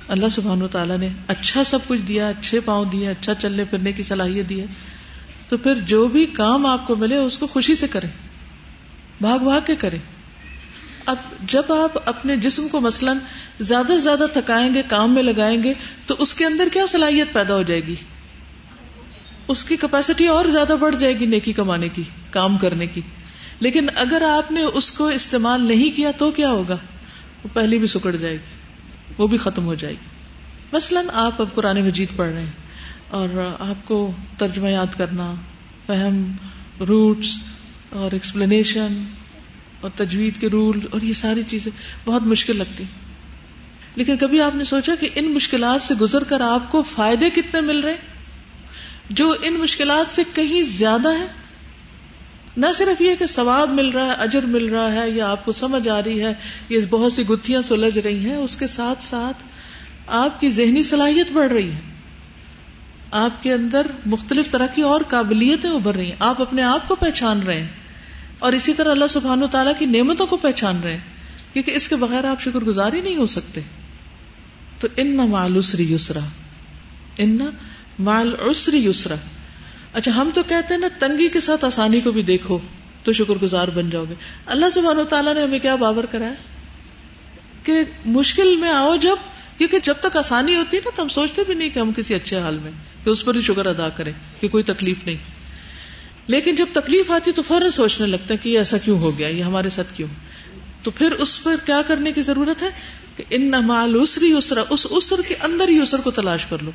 [0.07, 3.91] اللہ سبحان و تعالیٰ نے اچھا سب کچھ دیا، اچھے پاؤں دیے اچھا چلنے پھرنے
[3.91, 4.65] کی صلاحیت دی ہے،
[5.49, 8.09] تو پھر جو بھی کام آپ کو ملے اس کو خوشی سے کریں،
[9.21, 9.99] بھاگ بھاگ کے کریں۔
[11.05, 11.15] اب
[11.47, 13.17] جب آپ اپنے جسم کو مثلاً
[13.59, 15.73] زیادہ سے زیادہ تھکائیں گے، کام میں لگائیں گے،
[16.05, 17.95] تو اس کے اندر کیا صلاحیت پیدا ہو جائے گی؟
[19.47, 23.01] اس کی کیپیسٹی اور زیادہ بڑھ جائے گی نیکی کمانے کی، کام کرنے کی۔
[23.61, 26.77] لیکن اگر آپ نے اس کو استعمال نہیں کیا تو کیا ہوگا؟
[27.43, 28.55] وہ پہلی بھی سکڑ جائے گی،
[29.17, 30.05] وہ بھی ختم ہو جائے گی۔
[30.73, 32.51] مثلاً آپ اب قرآن مجید پڑھ رہے ہیں
[33.07, 35.33] اور آپ کو ترجمہ یاد کرنا،
[35.87, 36.31] فہم،
[36.79, 37.37] روٹس
[37.89, 39.03] اور ایکسپلینیشن
[39.81, 41.71] اور تجوید کے رول اور یہ ساری چیزیں
[42.05, 42.83] بہت مشکل لگتی۔
[43.95, 47.61] لیکن کبھی آپ نے سوچا کہ ان مشکلات سے گزر کر آپ کو فائدے کتنے
[47.61, 47.97] مل رہے
[49.09, 51.27] جو ان مشکلات سے کہیں زیادہ ہیں
[52.57, 55.51] نہ صرف یہ کہ ثواب مل رہا ہے، اجر مل رہا ہے یا آپ کو
[55.51, 56.33] سمجھ آ رہی ہے،
[56.69, 59.43] یہ بہت سی گتھیاں سلجھ رہی ہیں، اس کے ساتھ ساتھ
[60.07, 61.79] آپ کی ذہنی صلاحیت بڑھ رہی ہے۔
[63.11, 66.95] آپ کے اندر مختلف طرح کی اور قابلیتیں ابھر رہی ہیں۔ آپ اپنے آپ کو
[66.95, 67.67] پہچان رہے ہیں
[68.39, 71.87] اور اسی طرح اللہ سبحان و تعالیٰ کی نعمتوں کو پہچان رہے ہیں، کیونکہ اس
[71.87, 73.61] کے بغیر آپ شکر گزار ہی نہیں ہو سکتے۔
[74.79, 76.19] تو ان معلوسری یسرا
[77.17, 77.37] ان
[77.99, 79.15] مال عسری یسرا
[79.93, 82.59] اچھا ہم تو کہتے ہیں نا، تنگی کے ساتھ آسانی کو بھی دیکھو
[83.03, 84.13] تو شکر گزار بن جاؤ گے۔
[84.45, 86.33] اللہ سبحان و تعالیٰ نے ہمیں کیا بابر کرایا؟
[87.63, 87.73] کہ
[88.05, 89.15] مشکل میں آؤ جب،
[89.57, 92.15] کیونکہ جب تک آسانی ہوتی ہے نا، تو ہم سوچتے بھی نہیں کہ ہم کسی
[92.15, 92.71] اچھے حال میں
[93.03, 95.17] کہ اس پر ہی شکر ادا کریں کہ کوئی تکلیف نہیں۔
[96.27, 99.27] لیکن جب تکلیف آتی تو فوراً سوچنے لگتا ہے کہ یہ ایسا کیوں ہو گیا،
[99.27, 100.09] یہ ہمارے ساتھ کیوں؟
[100.83, 102.69] تو پھر اس پر کیا کرنے کی ضرورت ہے؟
[103.15, 106.71] کہ ان نمال اسری اسرا اس اسر کے اندر ہی اسر کو تلاش کر لو۔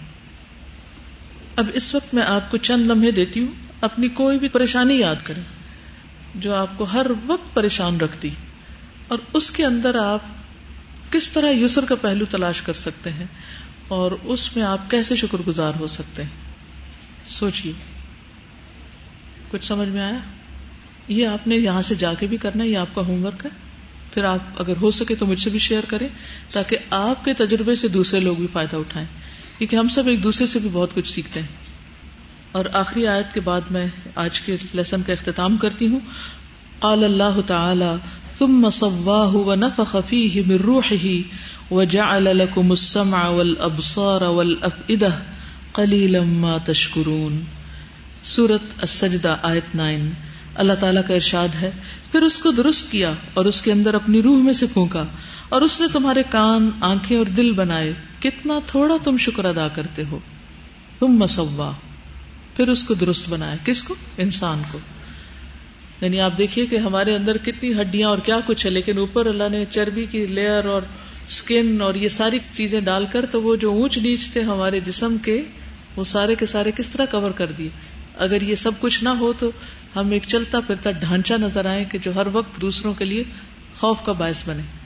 [1.57, 5.17] اب اس وقت میں آپ کو چند لمحے دیتی ہوں۔ اپنی کوئی بھی پریشانی یاد
[5.25, 5.43] کریں
[6.35, 8.31] جو آپ کو ہر وقت پریشان رکھتی۔
[9.09, 10.21] اور اس کے اندر آپ
[11.11, 13.27] کس طرح یسر کا پہلو تلاش کر سکتے ہیں
[13.89, 16.31] اور اس میں آپ کیسے شکر گزار ہو سکتے ہیں۔
[17.29, 17.73] سوچیے
[19.51, 20.19] کچھ سمجھ میں آیا؟
[21.09, 23.51] یہ آپ نے یہاں سے جا کے بھی کرنا یہ آپ کا ہوم ورک ہے۔
[24.15, 26.09] پھر آپ اگر ہو سکے تو مجھ سے بھی شیئر کریں
[26.51, 29.09] تاکہ آپ کے تجربے سے دوسرے لوگ بھی فائدہ اٹھائیں۔
[29.59, 31.47] کیونکہ ہم سب ایک دوسرے سے بھی بہت کچھ سیکھتے ہیں۔
[32.53, 36.01] اور آخری آیت کے بعد میں آج کے لیسن کا اختتام کرتی ہوں۔
[36.79, 37.95] قال اللہ تعالی،
[38.39, 41.21] ثم صواه ونفخ فيه من روحه
[41.71, 45.23] وجعل لكم السمع والابصار والافئده
[45.73, 47.41] قليلا ما تشكرون
[48.25, 50.11] سورة السجدہ آیت 9
[50.55, 51.71] اللہ تعالیٰ کا ارشاد ہے،
[52.13, 55.05] پھر اس کو درست کیا اور اس کے اندر اپنی روح میں سے پھونکا۔
[55.49, 60.03] اور اس نے تمہارے کان، آنکھیں اور دل بنائے، کتنا تھوڑا تم شکر ادا کرتے
[60.11, 60.19] ہو۔
[60.99, 61.73] تم مسوا
[62.57, 64.79] پھر اس کو درست بنایا۔ کس کو؟ انسان کو۔
[66.01, 69.49] یعنی آپ دیکھیے کہ ہمارے اندر کتنی ہڈیاں اور کیا کچھ ہے، لیکن اوپر اللہ
[69.51, 70.83] نے چربی کی لیئر اور
[71.29, 75.17] اسکن اور یہ ساری چیزیں ڈال کر تو وہ جو اونچ نیچ تھے ہمارے جسم
[75.23, 75.43] کے،
[75.97, 77.69] وہ سارے کے سارے کس طرح کور کر دیے۔
[78.19, 79.51] اگر یہ سب کچھ نہ ہو تو
[79.97, 83.25] ہم ایک چلتا پھرتا ڈھانچہ نظر آئے کہ جو ہر وقت دوسروں کے لیے
[83.79, 84.86] خوف کا باعث بنے۔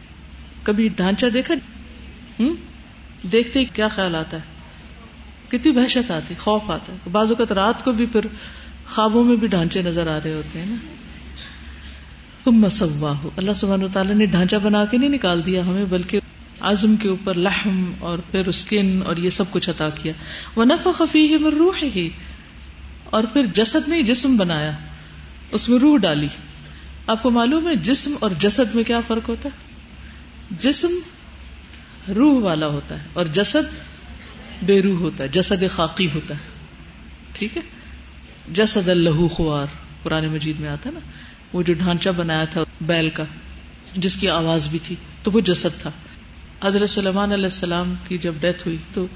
[0.71, 1.55] کبھی ڈھانچہ دیکھا
[3.33, 4.43] دیکھتے ہی کیا خیال آتا ہے؟
[5.49, 8.21] کتنی وحشت آتی، خوف آتا ہے۔ بعض اوقات رات کو بھی پھر
[8.95, 10.77] خوابوں میں بھی ڈھانچے نظر آ رہے ہوتے ہیں نا۔
[12.45, 16.21] تم مسوا ہو اللہ سبحانہ تعالیٰ نے ڈھانچہ بنا کے نہیں نکال دیا ہمیں، بلکہ
[16.61, 20.13] عزم کے اوپر لحم اور پھر اسکن اور یہ سب کچھ عطا کیا۔
[20.57, 22.09] وہ نف خفی ہے میں روح ہی
[23.05, 24.73] اور پھر جسد نہیں جسم بنایا،
[25.51, 26.29] اس میں روح ڈالی۔
[27.07, 29.70] آپ کو معلوم ہے جسم اور جسد میں کیا فرق ہوتا ہے؟
[30.59, 30.99] جسم
[32.13, 33.75] روح والا ہوتا ہے اور جسد
[34.63, 36.41] بے روح ہوتا ہے، جسد خاقی ہوتا ہے۔
[37.33, 37.63] ٹھیک ہے؟
[38.53, 39.67] جسد اللہ خوار
[40.03, 41.01] پرانے مجید میں آتا ہے نا،
[41.53, 43.25] وہ جو ڈھانچہ بنایا تھا بیل کا،
[43.97, 45.91] جس کی آواز بھی تھی، تو وہ جسد تھا۔
[46.65, 49.07] حضرت سلمان علیہ السلام کی جب ڈیتھ ہوئی، تو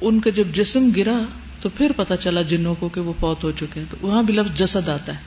[0.00, 1.18] ان کا جب جسم گرا،
[1.60, 4.34] تو پھر پتا چلا جنوں کو کہ وہ فوت ہو چکے ہیں۔ تو وہاں بھی
[4.34, 5.20] لفظ جسد آتا ہے۔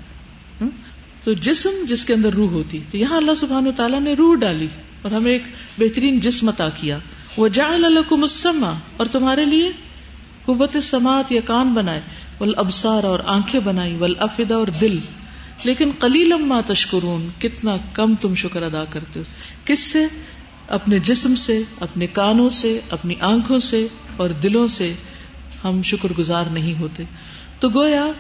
[1.24, 4.68] تو جسم جس کے اندر روح ہوتی، تو یہاں اللہ سبحان تعالیٰ نے روح ڈالی۔
[5.02, 5.44] اور ہمیں ایک
[5.78, 6.98] بہترین جسم عطا کیا۔
[7.38, 9.72] وہ جا اللہ کو مسما اور تمہارے لیے
[10.46, 12.02] قوت سماعت یا کان بنائے۔
[12.40, 15.00] ول ابسار اور آنکھیں بنائی۔ ول افدا اور دل۔
[15.64, 19.26] لیکن کلی لما تشکرون، کتنا کم تم شکر ادا کرتے ہو۔
[19.66, 20.06] کس سے؟
[20.68, 23.88] اپنے جسم سے، اپنے کانوں سے، اپنی آنکھوں سے
[24.18, 24.94] اور دلوں سے
[25.64, 27.04] ہم شکر گزار نہیں ہوتے۔
[27.60, 28.12] تو گویا،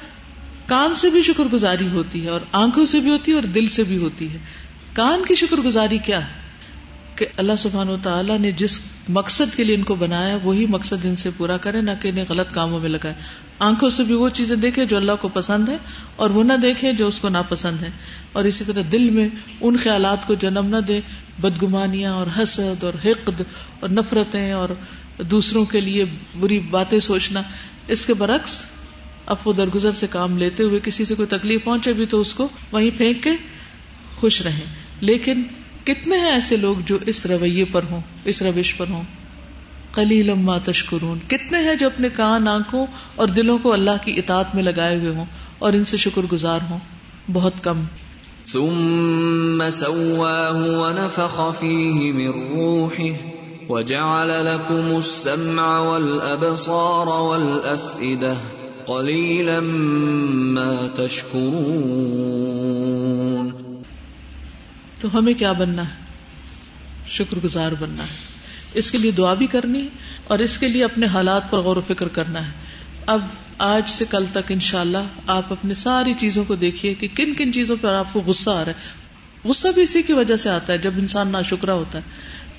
[0.65, 3.67] کان سے بھی شکر گزاری ہوتی ہے اور آنکھوں سے بھی ہوتی ہے اور دل
[3.67, 4.38] سے بھی ہوتی ہے۔
[4.93, 6.46] کان کی شکر گزاری کیا ہے؟
[7.18, 11.05] کہ اللہ سبحان و تعالیٰ نے جس مقصد کے لیے ان کو بنایا وہی مقصد
[11.05, 13.13] ان سے پورا کرے، نہ کہ انہیں غلط کاموں میں لگائے۔
[13.59, 15.78] آنکھوں سے بھی وہ چیزیں دیکھے جو اللہ کو پسند ہے
[16.15, 17.89] اور وہ نہ دیکھے جو اس کو ناپسند ہے
[18.32, 19.30] اور اسی طرح دل میں
[19.61, 21.01] ان خیالات کو جنم نہ دے
[21.41, 23.41] بدگمانیاں اور حسد اور حقد
[23.80, 24.70] اور نفرتیں اور
[25.24, 26.05] دوسروں کے لیے
[26.39, 27.41] بری باتیں سوچنا۔
[27.88, 28.63] اس کے برعکس،
[29.26, 32.34] اب وہ درگزر سے کام لیتے ہوئے کسی سے کوئی تکلیف پہنچے بھی تو اس
[32.34, 33.30] کو وہیں پھینک کے
[34.15, 34.65] خوش رہیں۔
[35.01, 35.43] لیکن
[35.88, 39.03] کتنے ہیں ایسے لوگ جو اس رویے پر ہوں، اس روش پر ہوں؟
[39.93, 42.85] کلی لما تشکرون۔ کتنے ہیں جو اپنے کان، آنکھوں
[43.15, 45.25] اور دلوں کو اللہ کی اطاعت میں لگائے ہوئے ہوں
[45.59, 46.79] اور ان سے شکر گزار ہوں؟
[47.33, 47.83] بہت کم۔
[48.47, 53.13] ثم سواه ونفخ فيه من روحه
[53.69, 58.33] وجعل لكم السمع والأبصار والأفئدة
[58.85, 59.59] قليلا
[60.35, 63.76] ما تشكرون
[64.99, 65.93] تو ہمیں کیا بننا ہے؟
[67.07, 68.37] شکر گزار بننا ہے۔
[68.73, 69.87] اس کے لیے دعا بھی کرنی ہے
[70.23, 72.51] اور اس کے لیے اپنے حالات پر غور و فکر کرنا ہے۔
[73.05, 73.21] اب
[73.57, 77.53] آج سے کل تک انشاءاللہ اللہ آپ اپنی ساری چیزوں کو دیکھیے کہ کن کن
[77.53, 78.73] چیزوں پر آپ کو غصہ آ رہا ہے۔
[79.43, 82.03] غصہ بھی اسی کی وجہ سے آتا ہے جب انسان ناشکرا ہوتا ہے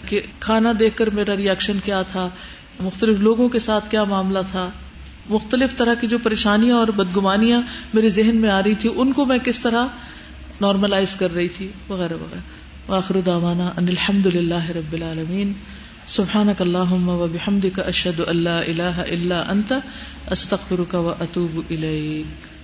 [0.06, 2.28] کہ کھانا دیکھ کر میرا ریئیکشن کیا تھا؟
[2.80, 4.70] مختلف لوگوں کے ساتھ کیا معاملہ تھا؟
[5.28, 7.60] مختلف طرح کی جو پریشانیاں اور بدگمانیاں
[7.94, 9.86] میرے ذہن میں آ رہی تھی ان کو میں کس طرح
[10.60, 12.40] نارملائز کر رہی تھی، وغیرہ وغیرہ۔
[12.92, 15.52] آخر دعوانا ان الحمد للہ رب العالمین۔
[16.06, 19.72] سبحانک اللہم و بحمدک، اشہد اللہ الہ الا انت،
[20.30, 22.57] استغفرک و اتوب الیک۔